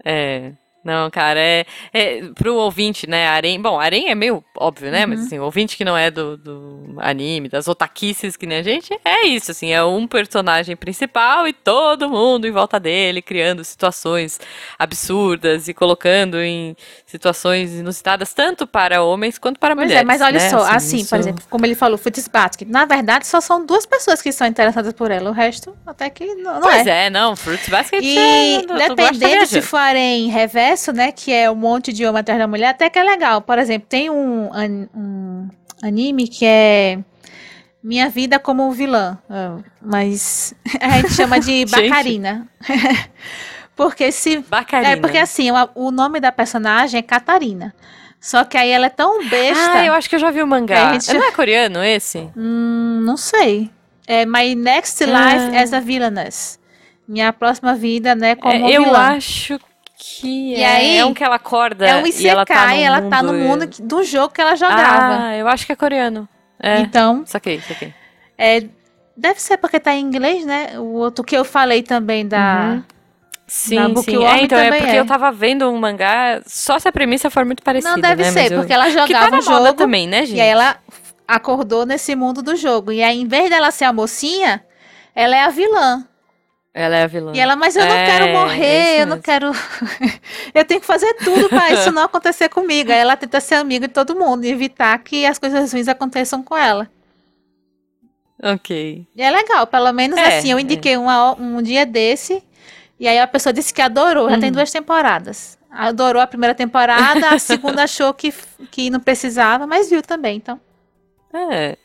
[0.05, 0.53] É.
[0.89, 5.11] Não, cara, é, é pro ouvinte, né, Arém, bom, Arém é meio óbvio, né, uhum.
[5.11, 8.62] mas assim, o ouvinte que não é do, do anime, das otaquices que nem a
[8.62, 13.62] gente, é isso, assim, é um personagem principal e todo mundo em volta dele, criando
[13.64, 14.41] situações
[14.78, 16.74] absurdas e colocando em
[17.05, 20.03] situações inusitadas, tanto para homens quanto para pois é, mulheres.
[20.03, 20.49] É, mas olha né?
[20.49, 21.11] só, assim, assim isso...
[21.11, 24.47] por exemplo, como ele falou, Fruits Basket, na verdade só são duas pessoas que são
[24.47, 27.07] interessadas por ela, o resto até que não, não pois é.
[27.07, 27.34] é, não,
[27.68, 31.12] Basket e é, dependendo se for Arém reverso, né?
[31.12, 33.43] Que é um monte de homem atrás da mulher, até que é legal.
[33.43, 34.51] Por exemplo, tem um,
[34.95, 35.49] um
[35.83, 36.99] anime que é
[37.83, 39.18] Minha Vida como Vilã.
[39.29, 42.49] Ah, mas a gente chama de Bacarina.
[43.76, 44.39] porque se.
[44.39, 44.93] Bacarina.
[44.93, 47.74] É porque assim, o, o nome da personagem é Catarina.
[48.20, 49.72] Só que aí ela é tão besta.
[49.74, 50.93] Ah, eu acho que eu já vi o mangá.
[50.95, 51.14] Gente...
[51.14, 52.29] Não é coreano esse?
[52.37, 53.70] Hum, não sei.
[54.07, 55.62] É My Next Life ah.
[55.62, 56.59] as a Villainess.
[57.07, 58.99] Minha próxima vida, né, como é, Eu vilã.
[59.16, 59.59] acho
[59.99, 62.73] que e é, aí, é um que ela acorda é um Isekai, e ela tá
[62.73, 65.25] no ela mundo, tá no mundo do jogo que ela jogava.
[65.25, 66.29] Ah, eu acho que é coreano.
[66.61, 67.93] É, então, saquei, saquei.
[68.37, 68.65] É,
[69.17, 70.79] deve ser porque tá em inglês, né?
[70.79, 72.85] O outro que eu falei também da uhum.
[73.49, 74.25] Sim, sim.
[74.25, 75.01] É, então, é porque é.
[75.01, 78.31] eu tava vendo um mangá, só se a premissa for muito parecida, Não, deve né?
[78.31, 80.37] ser, porque ela jogava tá o jogo também, né, gente?
[80.37, 80.77] E aí ela
[81.27, 82.93] acordou nesse mundo do jogo.
[82.93, 84.63] E aí, em vez dela ser a mocinha,
[85.15, 86.05] ela é a vilã.
[86.79, 87.33] Ela é a vilã.
[87.35, 89.51] E ela, mas eu não é, quero morrer, é eu não quero.
[90.55, 92.93] eu tenho que fazer tudo para isso não acontecer comigo.
[92.93, 96.41] Aí ela tenta ser amiga de todo mundo e evitar que as coisas ruins aconteçam
[96.41, 96.89] com ela.
[98.41, 99.05] Ok.
[99.16, 100.99] E é legal, pelo menos é, assim, eu indiquei é.
[100.99, 102.41] uma, um dia desse,
[103.01, 104.41] e aí a pessoa disse que adorou, já uhum.
[104.41, 105.59] tem duas temporadas.
[105.68, 108.33] Adorou a primeira temporada, a segunda achou que,
[108.70, 110.61] que não precisava, mas viu também, então.
[111.35, 111.76] É.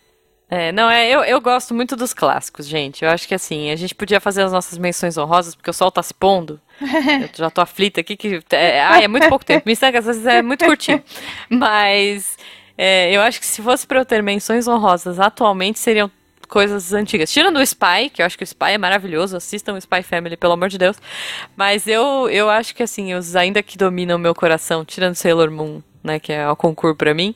[0.55, 3.03] É, não, é, eu, eu gosto muito dos clássicos, gente.
[3.03, 5.89] Eu acho que assim, a gente podia fazer as nossas menções honrosas, porque o sol
[5.89, 6.61] tá se pondo.
[6.79, 8.39] eu já tô aflita aqui, que.
[8.51, 9.63] É, ai, é muito pouco tempo.
[9.65, 11.03] Me às vezes é muito curtinho.
[11.49, 12.37] Mas
[12.77, 16.11] é, eu acho que se fosse pra eu ter menções honrosas atualmente, seriam
[16.47, 17.31] coisas antigas.
[17.31, 20.37] Tirando o Spy, que eu acho que o Spy é maravilhoso, assistam o Spy Family,
[20.37, 20.97] pelo amor de Deus.
[21.57, 25.81] Mas eu, eu acho que assim, os ainda que dominam meu coração, tirando Sailor Moon,
[26.03, 27.33] né, que é o concurso para mim,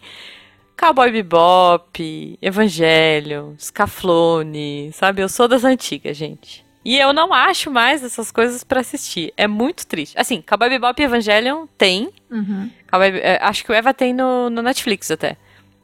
[0.78, 5.24] Cowboy Bebop, Evangelho, Scaflone, sabe?
[5.24, 6.64] Eu sou das antigas, gente.
[6.86, 9.34] E eu não acho mais essas coisas para assistir.
[9.36, 10.18] É muito triste.
[10.18, 12.10] Assim, Cowboy Bebop e Evangelion tem.
[12.30, 12.70] Uhum.
[12.90, 15.36] Cowboy, é, acho que o Eva tem no, no Netflix até.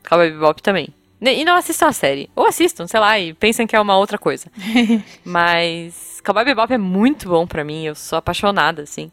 [0.08, 0.88] Cowboy Bebop também.
[1.20, 2.30] E não assistam a série.
[2.36, 4.50] Ou assistam, sei lá, e pensem que é uma outra coisa.
[5.26, 7.84] Mas Cowboy Bebop é muito bom para mim.
[7.84, 9.12] Eu sou apaixonada, assim.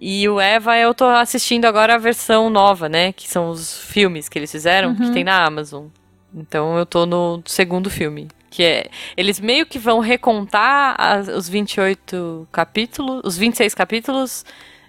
[0.00, 3.12] E o Eva, eu tô assistindo agora a versão nova, né?
[3.12, 4.96] Que são os filmes que eles fizeram, uhum.
[4.96, 5.86] que tem na Amazon.
[6.32, 8.28] Então eu tô no segundo filme.
[8.48, 8.90] Que é.
[9.16, 14.44] Eles meio que vão recontar as, os 28 capítulos, os 26 capítulos.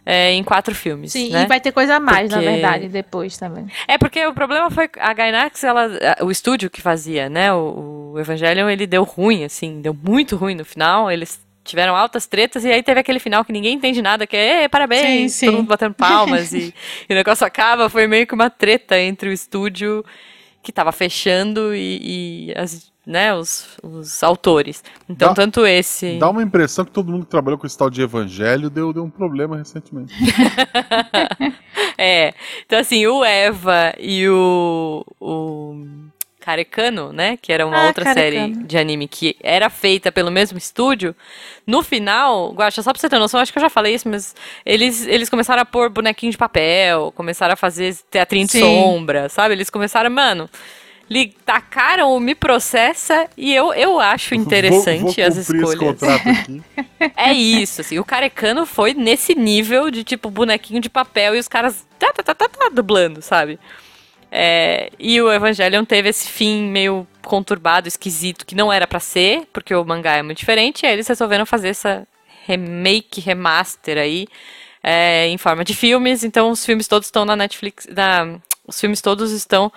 [0.05, 1.11] É, em quatro filmes.
[1.11, 1.43] Sim, né?
[1.43, 2.43] e vai ter coisa a mais, porque...
[2.43, 3.67] na verdade, depois também.
[3.87, 5.87] É, porque o problema foi a Gainax, ela,
[6.21, 7.53] o estúdio que fazia, né?
[7.53, 11.11] O, o Evangelion, ele deu ruim, assim, deu muito ruim no final.
[11.11, 11.39] Eles
[11.69, 15.33] tiveram altas tretas, e aí teve aquele final que ninguém entende nada, que é parabéns,
[15.33, 15.45] sim, sim.
[15.47, 16.73] todo mundo batendo palmas, e,
[17.09, 20.03] e, o negócio acaba, foi meio que uma treta entre o estúdio
[20.61, 24.83] que estava fechando e, e as, né, os, os autores.
[25.09, 26.19] Então, dá, tanto esse.
[26.19, 29.03] Dá uma impressão que todo mundo que trabalhou com esse tal de evangelho deu, deu
[29.03, 30.13] um problema recentemente.
[31.97, 32.33] é.
[32.65, 35.03] Então, assim, o Eva e o.
[35.19, 35.85] o
[36.49, 37.37] Carecano, né?
[37.39, 38.55] Que era uma ah, outra Carecano.
[38.55, 41.15] série de anime que era feita pelo mesmo estúdio.
[41.65, 44.35] No final, Guaxa, só pra você ter noção, acho que eu já falei isso, mas
[44.65, 48.61] eles, eles começaram a pôr bonequinho de papel, começaram a fazer teatrinho de Sim.
[48.61, 49.53] sombra, sabe?
[49.53, 50.49] Eles começaram, mano
[51.07, 55.99] lhe tacaram o Me Processa e eu, eu acho interessante vou, vou as escolhas.
[57.17, 61.47] é isso, assim, o Carecano foi nesse nível de tipo bonequinho de papel e os
[61.47, 63.59] caras tá, tá, tá, tá, tá dublando, sabe?
[64.31, 69.47] É, e o Evangelion teve esse fim meio conturbado, esquisito, que não era para ser,
[69.51, 72.07] porque o mangá é muito diferente, e aí eles resolveram fazer essa
[72.45, 74.27] remake, remaster aí,
[74.83, 78.39] é, em forma de filmes, então os filmes todos estão na Netflix, na,
[78.69, 79.71] os filmes todos estão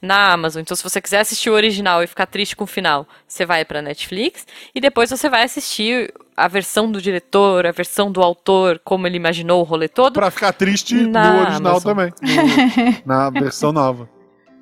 [0.00, 0.62] na Amazon.
[0.62, 3.64] Então, se você quiser assistir o original e ficar triste com o final, você vai
[3.64, 8.80] para Netflix e depois você vai assistir a versão do diretor, a versão do autor,
[8.84, 10.14] como ele imaginou o rolê todo.
[10.14, 11.82] Para ficar triste no original Amazon.
[11.82, 12.12] também,
[13.04, 14.08] no, na versão nova.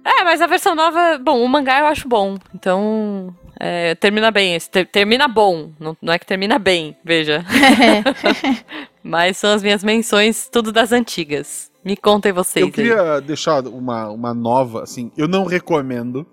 [0.05, 2.37] É, mas a versão nova, bom, o mangá eu acho bom.
[2.55, 4.59] Então, é, termina bem.
[4.61, 5.71] Ter, termina bom.
[5.81, 7.45] Não, não, é que termina bem, veja.
[9.03, 11.71] mas são as minhas menções, tudo das antigas.
[11.85, 12.65] Me contem vocês.
[12.65, 13.21] Eu queria aí.
[13.21, 16.27] deixar uma, uma nova, assim, eu não recomendo.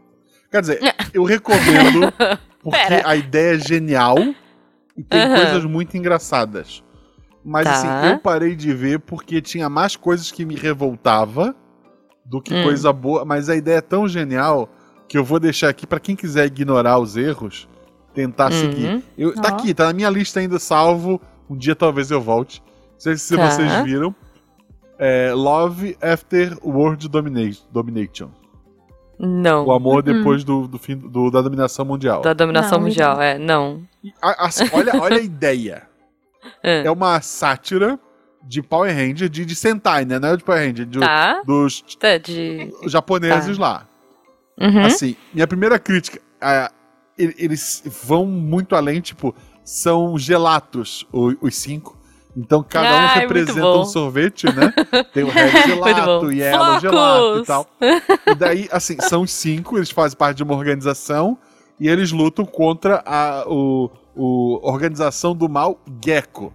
[0.50, 0.80] Quer dizer,
[1.14, 2.12] eu recomendo
[2.64, 3.08] porque Pera.
[3.08, 4.18] a ideia é genial
[4.96, 5.36] e tem uhum.
[5.36, 6.84] coisas muito engraçadas.
[7.44, 7.74] Mas tá.
[7.74, 11.56] assim, eu parei de ver porque tinha mais coisas que me revoltava
[12.24, 12.64] do que hum.
[12.64, 14.70] coisa boa, mas a ideia é tão genial
[15.08, 17.68] que eu vou deixar aqui para quem quiser ignorar os erros,
[18.14, 18.60] tentar uhum.
[18.60, 19.04] seguir.
[19.18, 21.20] Eu, tá aqui, tá na minha lista ainda salvo.
[21.50, 22.62] Um dia talvez eu volte.
[22.94, 23.50] Não sei se tá.
[23.50, 24.16] vocês viram
[25.02, 28.30] é Love After World Domination.
[29.18, 29.66] Não.
[29.66, 30.18] O amor uhum.
[30.18, 32.22] depois do, do fim do, da dominação mundial.
[32.22, 33.82] Da dominação não, mundial, é, não.
[34.22, 35.84] Assim, olha, olha a ideia.
[36.64, 36.86] É.
[36.86, 36.92] é.
[36.92, 38.00] uma sátira
[38.44, 40.18] de Power Ranger, de, de Sentai, né?
[40.18, 41.40] Não é de Power Ranger, de, tá.
[41.46, 42.68] dos tá, de...
[42.88, 43.64] japoneses tá.
[43.64, 43.88] lá.
[44.60, 44.84] Uhum.
[44.84, 46.68] Assim, minha primeira crítica, é,
[47.16, 52.01] eles vão muito além, tipo, são gelatos os, os cinco.
[52.36, 54.74] Então cada um Ai, representa um sorvete, né?
[55.14, 57.68] Tem o Red Gelato, Yellow Gelato e tal.
[58.26, 61.38] E daí, assim, são os cinco, eles fazem parte de uma organização
[61.80, 66.54] e eles lutam contra a o, o organização do mal Gecko.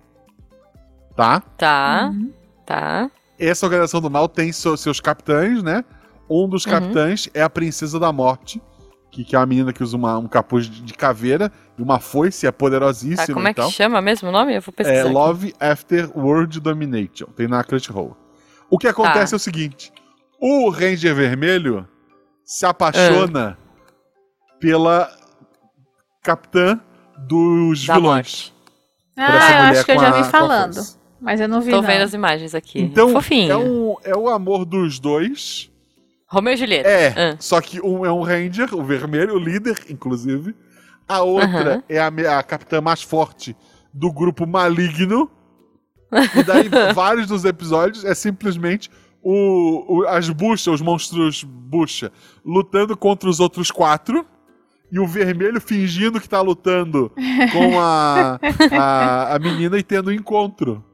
[1.15, 1.41] Tá?
[1.57, 2.11] Tá.
[2.13, 2.33] Uhum.
[2.65, 3.11] Tá.
[3.39, 5.85] Essa organização do mal tem seus, seus capitães, né?
[6.29, 6.73] Um dos uhum.
[6.73, 8.63] capitães é a Princesa da Morte,
[9.11, 12.47] que, que é uma menina que usa uma, um capuz de caveira e uma foice,
[12.47, 13.27] é poderosíssima.
[13.27, 14.55] Tá, como é que chama mesmo o nome?
[14.55, 15.01] Eu vou pesquisar.
[15.01, 15.13] É aqui.
[15.13, 17.27] Love After World Domination.
[17.37, 18.17] Tem na Crunchyroll.
[18.71, 19.37] O que acontece tá.
[19.37, 19.93] é o seguinte:
[20.41, 21.87] o Ranger Vermelho
[22.45, 24.57] se apaixona ah.
[24.61, 25.11] pela
[26.23, 26.81] capitã
[27.19, 28.53] dos da vilões.
[29.17, 30.81] Ah, eu acho que eu já vi falando.
[31.21, 31.71] Mas eu não vi.
[31.71, 31.89] Tô não.
[31.89, 32.81] vendo as imagens aqui.
[32.81, 33.51] Então, Fofinho.
[33.51, 35.71] É, um, é o amor dos dois.
[36.29, 36.89] Romeu e Julieta.
[36.89, 37.37] É, ah.
[37.39, 40.55] só que um é um Ranger, o vermelho, o líder, inclusive.
[41.09, 43.57] A outra é a, a capitã mais forte
[43.93, 45.31] do grupo maligno.
[46.35, 48.91] E daí, vários dos episódios é simplesmente
[49.23, 52.13] o, o, as buchas, os monstros bucha,
[52.45, 54.25] lutando contra os outros quatro.
[54.91, 57.11] e o vermelho fingindo que tá lutando
[57.53, 58.39] com a,
[58.71, 60.85] a, a menina e tendo um encontro.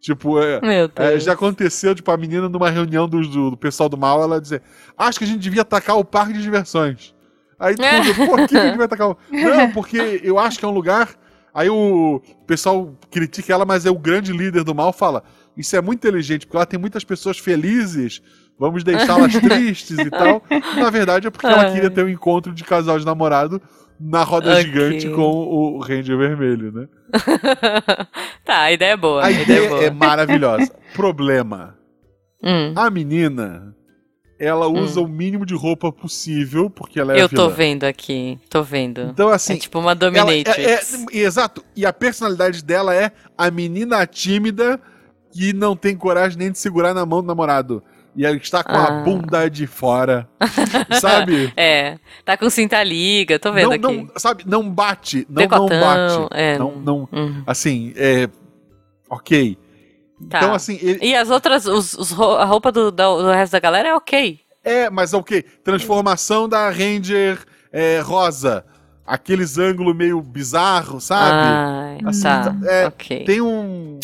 [0.00, 0.60] Tipo, é,
[0.96, 4.40] é, já aconteceu, tipo, a menina numa reunião do, do, do, pessoal do mal, ela
[4.40, 4.60] dizer,
[4.98, 7.14] acho que a gente devia atacar o parque de diversões.
[7.62, 9.16] Aí tudo, por que gente vai atacar o...
[9.30, 11.08] Não, porque eu acho que é um lugar...
[11.54, 15.22] Aí o pessoal critica ela, mas é o grande líder do mal, fala,
[15.54, 18.22] isso é muito inteligente, porque ela tem muitas pessoas felizes,
[18.58, 20.42] vamos deixá-las tristes e tal.
[20.76, 23.60] Na verdade é porque ela queria ter um encontro de casal de namorado
[24.00, 24.62] na roda okay.
[24.62, 26.88] gigante com o Ranger Vermelho, né?
[28.44, 29.22] tá, a ideia é boa.
[29.22, 29.84] A, a ideia, ideia é, boa.
[29.84, 30.72] é, maravilhosa.
[30.94, 31.76] Problema.
[32.42, 32.72] Hum.
[32.74, 33.74] A menina,
[34.42, 34.82] ela hum.
[34.82, 35.04] usa hum.
[35.04, 39.02] o mínimo de roupa possível, porque ela é Eu tô vendo aqui, tô vendo.
[39.02, 39.54] Então, assim...
[39.54, 40.58] É tipo uma dominatrix.
[40.58, 41.64] É, é, exato.
[41.76, 44.80] E a personalidade dela é a menina tímida
[45.30, 47.82] que não tem coragem nem de segurar na mão do namorado
[48.14, 48.84] e ela está com ah.
[48.84, 50.28] a bunda de fora.
[51.00, 51.52] sabe?
[51.56, 51.98] É.
[52.24, 54.02] Tá com cinta liga, tô vendo não, aqui.
[54.02, 55.26] Não, sabe, não bate.
[55.28, 56.28] Não, Decotão, não bate.
[56.32, 56.58] É.
[56.58, 57.42] Não, não, uhum.
[57.46, 58.28] Assim, é.
[59.08, 59.56] Ok.
[60.28, 60.38] Tá.
[60.38, 60.78] Então, assim.
[60.80, 60.98] Ele...
[61.02, 64.40] E as outras, os, os, a roupa do, do, resto da galera é ok.
[64.64, 65.42] É, mas é ok.
[65.64, 67.38] Transformação da Ranger
[67.72, 68.64] é, rosa.
[69.04, 71.32] Aqueles ângulos meio bizarros, sabe?
[71.32, 72.56] Ah, assim, tá.
[72.64, 73.24] É, ok.
[73.24, 73.98] Tem um.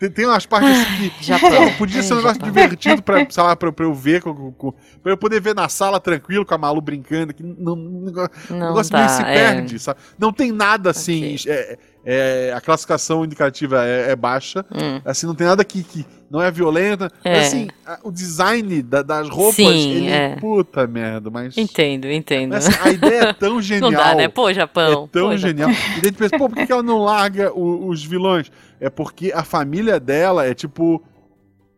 [0.00, 1.24] Tem, tem umas partes assim que.
[1.24, 1.72] Japão.
[1.78, 5.12] Podia ser um negócio divertido pra, sei lá, pra, pra eu ver, com, com, pra
[5.12, 7.32] eu poder ver na sala tranquilo com a Malu brincando.
[7.32, 9.24] Que não, não, o negócio meio se é.
[9.24, 10.00] perde, sabe?
[10.18, 11.36] Não tem nada assim.
[11.36, 11.52] Okay.
[11.52, 14.64] É, é, a classificação indicativa é, é baixa.
[14.72, 15.00] Hum.
[15.04, 17.10] Assim, não tem nada que, que não é violenta.
[17.24, 17.36] É.
[17.36, 20.36] Mas, assim, a, o design da, das roupas, Sim, ele é.
[20.36, 21.58] puta merda, mas.
[21.58, 22.52] Entendo, entendo.
[22.52, 23.90] Mas, assim, a ideia é tão genial.
[23.92, 24.28] Não dá, né?
[24.28, 25.04] Pô, Japão.
[25.04, 25.70] É tão Pô, genial.
[25.70, 25.98] Japão.
[25.98, 28.50] E daí tu pensa, pô, por que ela não larga o, os vilões?
[28.80, 31.02] É porque a família dela é tipo.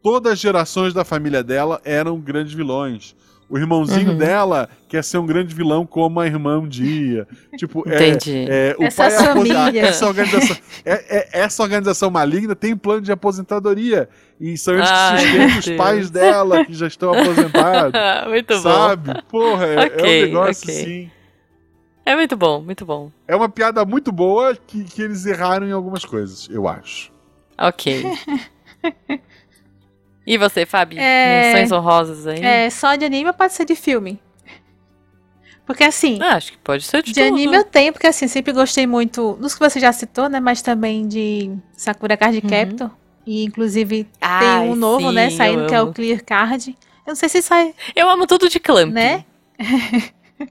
[0.02, 3.14] Todas as gerações da família dela eram grandes vilões.
[3.52, 4.16] O irmãozinho uhum.
[4.16, 7.28] dela quer ser um grande vilão como a irmã um dia.
[7.54, 8.46] Tipo, é, Entendi.
[8.48, 9.82] É, o essa pai família.
[9.82, 14.08] essa organização, é, é, essa organização maligna tem plano de aposentadoria.
[14.40, 17.92] E são eles que sustentam os pais dela, que já estão aposentados.
[18.26, 19.12] muito sabe?
[19.12, 19.20] bom.
[19.28, 20.82] Porra, é, okay, é um negócio okay.
[20.82, 21.10] assim.
[22.06, 23.12] É muito bom, muito bom.
[23.28, 27.12] É uma piada muito boa que, que eles erraram em algumas coisas, eu acho.
[27.58, 28.02] Ok.
[30.26, 30.98] e você, Fabi?
[30.98, 31.52] É...
[31.52, 32.44] Menções honrosas aí?
[32.44, 34.20] É, só de anime ou pode ser de filme?
[35.64, 36.18] Porque assim.
[36.20, 37.34] Ah, acho que pode ser de, de tudo.
[37.34, 40.40] anime eu tenho, porque assim, sempre gostei muito dos que você já citou, né?
[40.40, 42.50] Mas também de Sakura Card uhum.
[42.50, 42.90] Captor.
[43.24, 45.44] E inclusive Ai, tem um novo, né, sim, né?
[45.44, 46.76] Saindo, que é o Clear Card.
[47.06, 47.74] Eu não sei se sai.
[47.94, 48.92] Eu amo tudo de Clamp.
[48.92, 49.24] Né?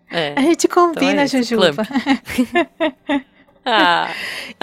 [0.10, 0.34] É.
[0.40, 1.84] A gente combina, então é Jujuba.
[3.66, 4.10] ah.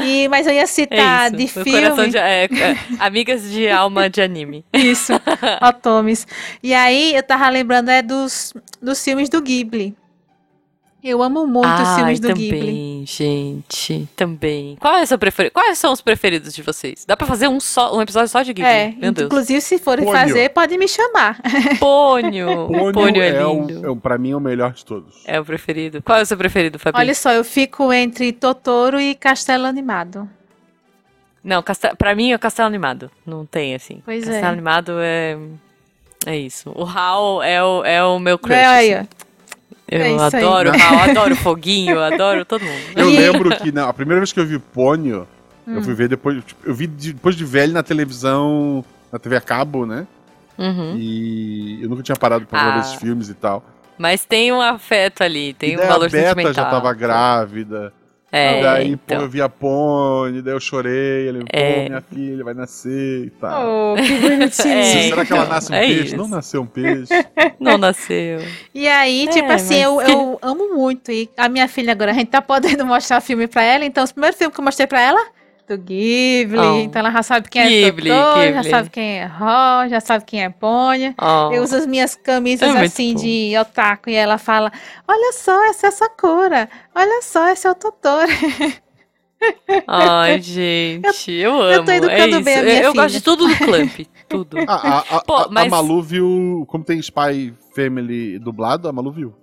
[0.02, 2.08] E, mas eu ia citar é de filme.
[2.10, 4.64] De, é, é, amigas de alma de anime.
[4.72, 5.12] Isso,
[5.62, 6.26] Otomes.
[6.62, 9.96] E aí eu tava lembrando é dos, dos filmes do Ghibli.
[11.02, 13.06] Eu amo muito Ai, os filmes do também, Ghibli.
[13.06, 14.76] gente, também.
[14.80, 15.52] Qual é o seu preferido?
[15.52, 17.04] Quais são os preferidos de vocês?
[17.06, 18.68] Dá pra fazer um, só, um episódio só de Ghibli?
[18.68, 19.26] É, Meu Deus.
[19.26, 21.40] inclusive se forem fazer, pode me chamar.
[21.78, 22.66] Pônio.
[22.66, 23.86] Pônio, Pônio é, é lindo.
[23.86, 25.22] É o, pra mim é o melhor de todos.
[25.24, 26.02] É o preferido.
[26.02, 26.98] Qual é o seu preferido, Fabi?
[26.98, 30.28] Olha só, eu fico entre Totoro e Castelo Animado.
[31.44, 31.94] Não, castel...
[31.96, 33.08] pra mim é o Castelo Animado.
[33.24, 34.02] Não tem, assim.
[34.04, 34.48] Pois Castelo é.
[34.48, 35.38] Animado é...
[36.26, 36.72] É isso.
[36.74, 38.58] O Hal é o, é o meu crush.
[38.58, 39.08] É, aí, assim.
[39.90, 42.80] Eu é adoro Hal, adoro Foguinho, adoro todo mundo.
[42.94, 45.26] Eu lembro que não, a primeira vez que eu vi Pônio,
[45.66, 45.76] hum.
[45.76, 46.44] eu fui ver depois.
[46.44, 50.06] Tipo, eu vi depois de velho na televisão, na TV a cabo, né?
[50.58, 50.96] Uhum.
[50.96, 52.70] E eu nunca tinha parado pra ah.
[52.72, 53.64] ver esses filmes e tal.
[53.96, 56.52] Mas tem um afeto ali, tem e um valor a Beta sentimental.
[56.54, 57.92] já tava grávida.
[58.30, 59.16] É, e daí, então.
[59.18, 61.72] pô, eu vi a Pony, daí eu chorei, ele, é.
[61.72, 63.94] pô, minha filha vai nascer e tal.
[63.94, 64.78] Oh, que bonitinho.
[64.78, 66.04] É, Será que ela então, nasce um é peixe?
[66.04, 66.16] Isso.
[66.16, 67.14] Não nasceu um peixe.
[67.58, 68.40] Não nasceu.
[68.74, 70.10] E aí, é, tipo assim, eu, que...
[70.12, 71.10] eu amo muito.
[71.10, 74.12] E a minha filha agora, a gente tá podendo mostrar filme pra ela, então os
[74.12, 75.37] primeiros filmes que eu mostrei pra ela
[75.68, 76.58] do Ghibli.
[76.58, 76.80] Oh.
[76.80, 78.54] Então ela já sabe quem é Ghibli, Totoro, Ghibli.
[78.54, 81.14] já sabe quem é Ro, já sabe quem é Ponha.
[81.20, 81.52] Oh.
[81.52, 84.72] Eu uso as minhas camisas é assim de otaku e ela fala:
[85.06, 86.68] Olha só, essa é a Sakura.
[86.94, 88.28] Olha só, esse é o Totoro.
[89.86, 91.72] Ai, gente, eu, eu amo.
[91.72, 92.84] Eu tô educando é bem a minha Eu, filha.
[92.84, 94.00] eu gosto de tudo do Clamp.
[94.28, 94.58] Tudo.
[94.66, 95.66] A, a, Pô, a, mas...
[95.66, 96.64] a Malu viu.
[96.68, 99.34] Como tem Spy Family dublado, a Malu viu.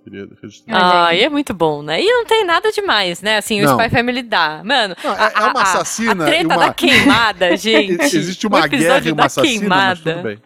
[0.68, 2.00] Ah, e é muito bom, né?
[2.00, 3.38] E não tem nada demais, né?
[3.38, 3.76] Assim, não.
[3.76, 4.62] o Spy Family dá.
[4.64, 6.24] Mano, não, é, é, uma assassina.
[6.24, 6.66] A, treta uma...
[6.66, 8.16] da queimada, gente.
[8.16, 9.88] Existe uma guerra e uma assassina, queimada.
[9.88, 10.38] mas tudo bem.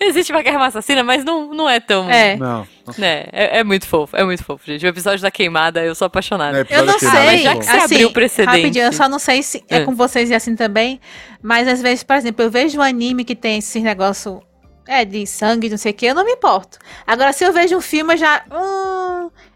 [0.02, 2.10] Existe uma guerra assassina, mas não, não é tão.
[2.10, 2.36] É.
[2.36, 2.66] Não.
[2.98, 4.84] É, é, é, muito fofo, é muito fofo, gente.
[4.84, 6.66] O episódio da queimada, eu sou apaixonada.
[6.68, 7.42] É, eu não sei.
[7.42, 8.56] já que você assim, abriu o precedente.
[8.56, 11.00] Rapidinho, eu só não sei se é, é com vocês e assim também.
[11.42, 14.42] Mas às vezes, por exemplo, eu vejo um anime que tem esse negócio
[14.88, 16.78] é, de sangue, não sei o que, eu não me importo.
[17.06, 18.42] Agora, se eu vejo um filme, eu já.
[18.50, 18.99] Hum,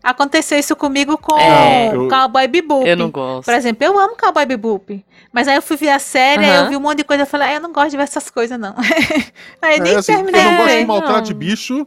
[0.05, 2.87] Aconteceu isso comigo com é, eu, Cowboy Bebop.
[2.87, 3.47] Eu não gosto.
[3.47, 5.03] Por exemplo, eu amo Cowboy Bebop.
[5.33, 7.27] Mas aí eu fui ver a série, aí eu vi um monte de coisa e
[7.27, 8.75] falei, ah, eu não gosto de ver essas coisas, não.
[9.63, 10.43] aí é, nem assim, terminei.
[10.43, 11.87] Eu não gosto de maltrato de bicho,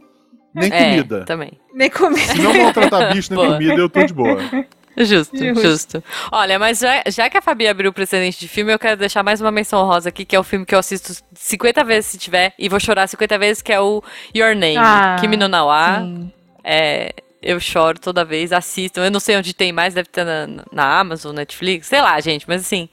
[0.52, 1.24] nem é, comida.
[1.24, 1.52] Também.
[1.72, 2.32] Nem comida.
[2.32, 4.36] Se não maltratar bicho nem comida, eu tô de boa.
[4.96, 6.04] Justo, justo, justo.
[6.32, 9.22] Olha, mas já, já que a Fabi abriu o precedente de filme, eu quero deixar
[9.22, 12.18] mais uma menção rosa aqui, que é o filme que eu assisto 50 vezes se
[12.18, 14.02] tiver, e vou chorar 50 vezes, que é o
[14.34, 16.04] Your Name, ah, Kimi no Nawa.
[16.64, 19.00] É, eu choro toda vez, assisto.
[19.00, 22.44] Eu não sei onde tem mais, deve ter na, na Amazon, Netflix, sei lá, gente,
[22.48, 22.88] mas assim.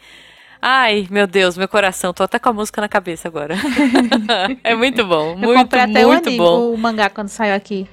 [0.62, 3.56] Ai, meu Deus, meu coração, tô até com a música na cabeça agora.
[4.64, 6.74] é muito bom, eu muito, comprei até muito o bom.
[6.74, 7.88] o mangá quando saiu aqui.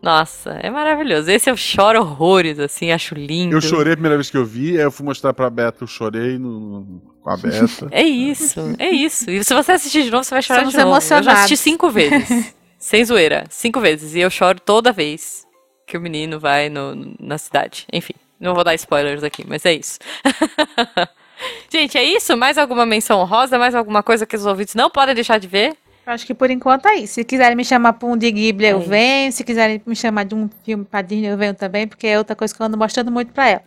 [0.00, 1.30] Nossa, é maravilhoso.
[1.30, 3.56] Esse eu choro horrores, assim, acho lindo.
[3.56, 5.88] Eu chorei a primeira vez que eu vi, aí eu fui mostrar pra Beta, eu
[5.88, 7.88] chorei no, no com a Beta.
[7.90, 9.30] é isso, é isso.
[9.30, 10.94] E se você assistir de novo, você vai chorar Somos de novo.
[10.94, 12.54] Eu já assisti cinco vezes.
[12.84, 14.14] sem zoeira, cinco vezes.
[14.14, 15.46] E eu choro toda vez
[15.86, 17.86] que o menino vai no, na cidade.
[17.90, 19.98] Enfim, não vou dar spoilers aqui, mas é isso.
[21.72, 22.36] Gente, é isso?
[22.36, 23.58] Mais alguma menção rosa?
[23.58, 25.74] Mais alguma coisa que os ouvintes não podem deixar de ver?
[26.04, 27.14] Acho que por enquanto é isso.
[27.14, 29.32] Se quiserem me chamar para um de Ghibli, eu é venho.
[29.32, 32.36] Se quiserem me chamar de um filme para Disney, eu venho também, porque é outra
[32.36, 33.62] coisa que eu ando mostrando muito para ela.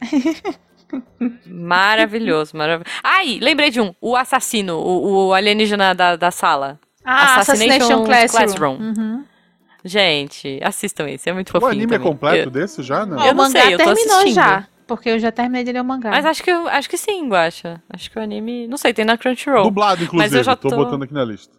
[1.43, 2.99] maravilhoso, maravilhoso.
[3.03, 3.95] Ai, lembrei de um.
[3.99, 6.79] O assassino, o, o alienígena da, da sala.
[7.07, 8.45] Ah, Assassination, Assassination Classroom.
[8.45, 8.77] Classroom.
[8.79, 9.25] Uhum.
[9.85, 11.69] Gente, assistam esse, é muito fofinho.
[11.69, 12.05] O anime também.
[12.05, 12.51] é completo eu...
[12.51, 13.25] desse já, não?
[13.25, 14.67] Eu o mangá sei, eu terminou já.
[14.85, 16.09] Porque eu já terminei de ler o mangá.
[16.09, 17.81] Mas acho que, acho que sim, Guacha.
[17.89, 18.67] Acho que o anime.
[18.67, 19.63] Não sei, tem na Crunchyroll.
[19.63, 20.29] Dublado, inclusive.
[20.29, 20.69] Mas eu já tô...
[20.69, 21.57] tô botando aqui na lista.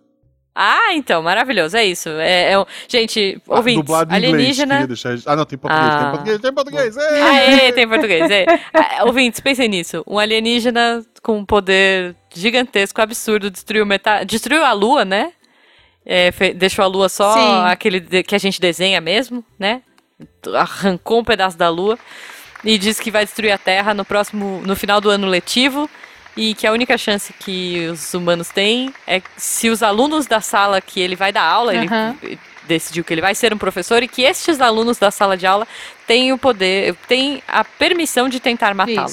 [0.60, 2.08] Ah, então, maravilhoso, é isso.
[2.08, 4.82] É, é gente, ah, ouvintes, dublado alienígena...
[4.82, 5.30] Inglês, deixar...
[5.32, 5.98] Ah, não, tem português, ah.
[6.00, 6.96] tem português, tem português.
[6.96, 7.22] Ei!
[7.22, 8.44] Ah, é, tem português, é.
[8.74, 10.02] Ah, ouvintes, pensem nisso.
[10.04, 14.24] Um alienígena com um poder gigantesco, absurdo, destruiu metade...
[14.24, 15.32] Destruiu a Lua, né?
[16.04, 17.70] É, deixou a Lua só Sim.
[17.70, 19.82] aquele que a gente desenha mesmo, né?
[20.54, 21.98] Arrancou um pedaço da Lua
[22.64, 25.88] e diz que vai destruir a Terra no próximo, no final do ano letivo
[26.36, 30.80] e que a única chance que os humanos têm é se os alunos da sala
[30.80, 32.16] que ele vai dar aula, uhum.
[32.22, 35.46] ele decidiu que ele vai ser um professor e que estes alunos da sala de
[35.46, 35.66] aula
[36.06, 39.10] têm o poder, têm a permissão de tentar matá-lo.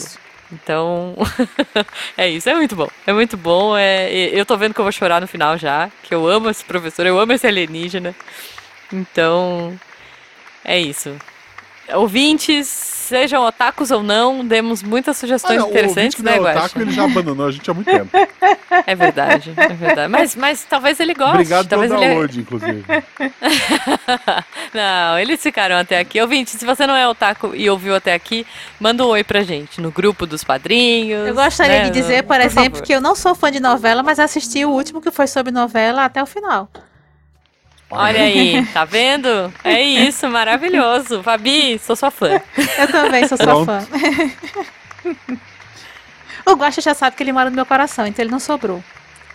[0.51, 1.15] Então,
[2.17, 2.87] é isso, é muito bom.
[3.05, 3.75] É muito bom.
[3.77, 6.63] É, eu tô vendo que eu vou chorar no final já, que eu amo esse
[6.63, 8.15] professor, eu amo esse alienígena.
[8.91, 9.79] Então,
[10.63, 11.15] é isso.
[11.93, 16.59] Ouvintes, sejam otakus ou não, demos muitas sugestões ah, não, interessantes, né, Guaxa?
[16.59, 18.09] otaku, ele já abandonou a gente há muito tempo.
[18.87, 20.11] É verdade, é verdade.
[20.11, 21.33] Mas, mas talvez ele goste.
[21.33, 22.41] Obrigado talvez pelo download, ele...
[22.41, 22.83] inclusive.
[24.73, 26.21] não, eles ficaram até aqui.
[26.21, 28.45] Ouvinte, se você não é otaku e ouviu até aqui,
[28.79, 31.27] manda um oi pra gente no grupo dos padrinhos.
[31.27, 31.85] Eu gostaria né?
[31.85, 32.85] de dizer, por, por exemplo, favor.
[32.85, 36.03] que eu não sou fã de novela, mas assisti o último que foi sobre novela
[36.05, 36.69] até o final.
[37.89, 39.53] Olha aí, tá vendo?
[39.63, 41.21] É isso, maravilhoso.
[41.21, 42.41] Fabi, sou sua fã.
[42.77, 43.87] Eu também sou sua fã.
[46.45, 48.83] o Guaxa já sabe que ele mora no meu coração, então ele não sobrou.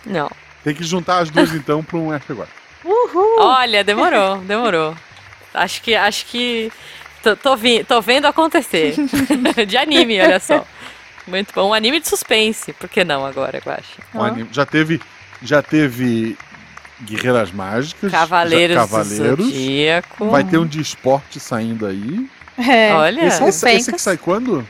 [0.05, 0.29] Não.
[0.63, 2.49] Tem que juntar as duas então para um F agora.
[2.83, 3.39] Uhul!
[3.39, 4.95] Olha, demorou, demorou.
[5.53, 6.71] Acho que, acho que
[7.23, 8.95] tô, tô, vi, tô vendo acontecer.
[9.67, 10.65] de anime, olha só.
[11.27, 11.69] Muito bom.
[11.69, 12.73] Um anime de suspense.
[12.73, 14.01] Por que não agora, Guaxa?
[14.13, 14.49] Um anime.
[14.51, 14.99] Já teve,
[15.41, 16.37] já teve
[17.03, 18.11] Guerreiras Mágicas.
[18.11, 19.45] Cavaleiros, já, Cavaleiros.
[19.45, 20.29] Zodíaco.
[20.29, 22.29] Vai ter um de esporte saindo aí.
[22.57, 22.93] É.
[22.93, 23.25] Olha.
[23.25, 24.67] Esse, esse, esse que sai quando?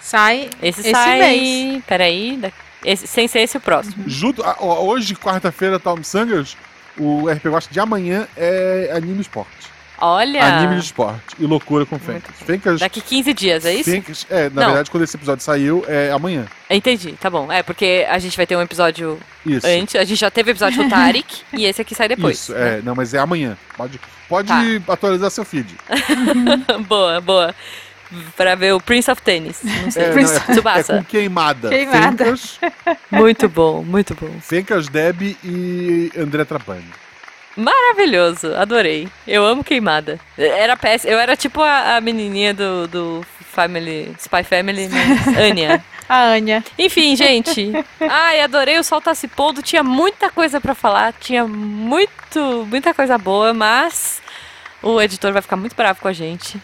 [0.00, 1.18] Sai esse, esse sai.
[1.18, 1.84] Mês.
[1.86, 2.52] Peraí.
[2.84, 4.04] Esse, sem ser esse o próximo.
[4.06, 6.56] Junto, hoje, quarta-feira, Tom Sangers,
[6.98, 9.70] o RP Watch de amanhã é anime esporte.
[9.98, 10.44] Olha!
[10.44, 12.34] Anime de esporte e loucura com Fencas.
[12.44, 13.90] Fencas Daqui 15 dias, é isso?
[13.90, 14.66] Fencas, é, na Não.
[14.68, 16.46] verdade, quando esse episódio saiu, é amanhã.
[16.68, 17.50] Entendi, tá bom.
[17.52, 19.66] É, porque a gente vai ter um episódio isso.
[19.66, 19.94] antes.
[19.94, 22.38] A gente já teve o episódio do Tarek e esse aqui sai depois.
[22.38, 22.82] Isso, é.
[22.82, 23.56] Não, mas é amanhã.
[23.76, 24.92] Pode, pode tá.
[24.92, 25.72] atualizar seu feed.
[26.88, 27.54] boa, boa.
[28.36, 29.60] Pra ver o Prince of Tennis.
[29.62, 30.04] Não sei.
[30.04, 31.68] É, Prince não, é, é, com queimada.
[31.68, 32.24] Queimada.
[32.24, 32.58] Fencas,
[33.10, 34.30] muito bom, muito bom.
[34.40, 36.84] Fencas, Deb e André Trapani.
[37.56, 39.08] Maravilhoso, adorei.
[39.26, 40.18] Eu amo queimada.
[40.38, 41.12] Era péssimo.
[41.12, 45.84] Eu era tipo a, a menininha do, do Family, Spy Family, mas Anya.
[46.08, 46.64] a Anya.
[46.78, 47.72] Enfim, gente.
[48.00, 49.62] Ai, adorei o sol tá se pondo.
[49.62, 54.22] Tinha muita coisa para falar, tinha muito, muita coisa boa, mas
[54.82, 56.58] o editor vai ficar muito bravo com a gente.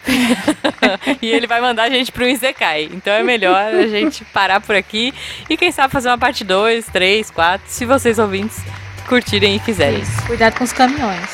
[1.20, 2.88] e ele vai mandar a gente pro Izekai.
[2.92, 5.12] Então é melhor a gente parar por aqui
[5.48, 8.62] e quem sabe fazer uma parte 2, 3, 4, se vocês ouvintes
[9.08, 10.00] curtirem e quiserem.
[10.02, 10.22] Isso.
[10.26, 11.30] Cuidado com os caminhões.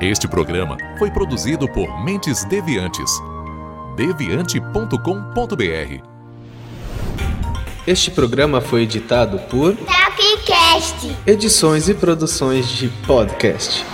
[0.00, 3.10] Este programa foi produzido por Mentes Deviantes.
[3.96, 6.04] deviante.com.br
[7.86, 11.16] Este programa foi editado por Tapcast.
[11.26, 13.84] Edições e produções de podcast.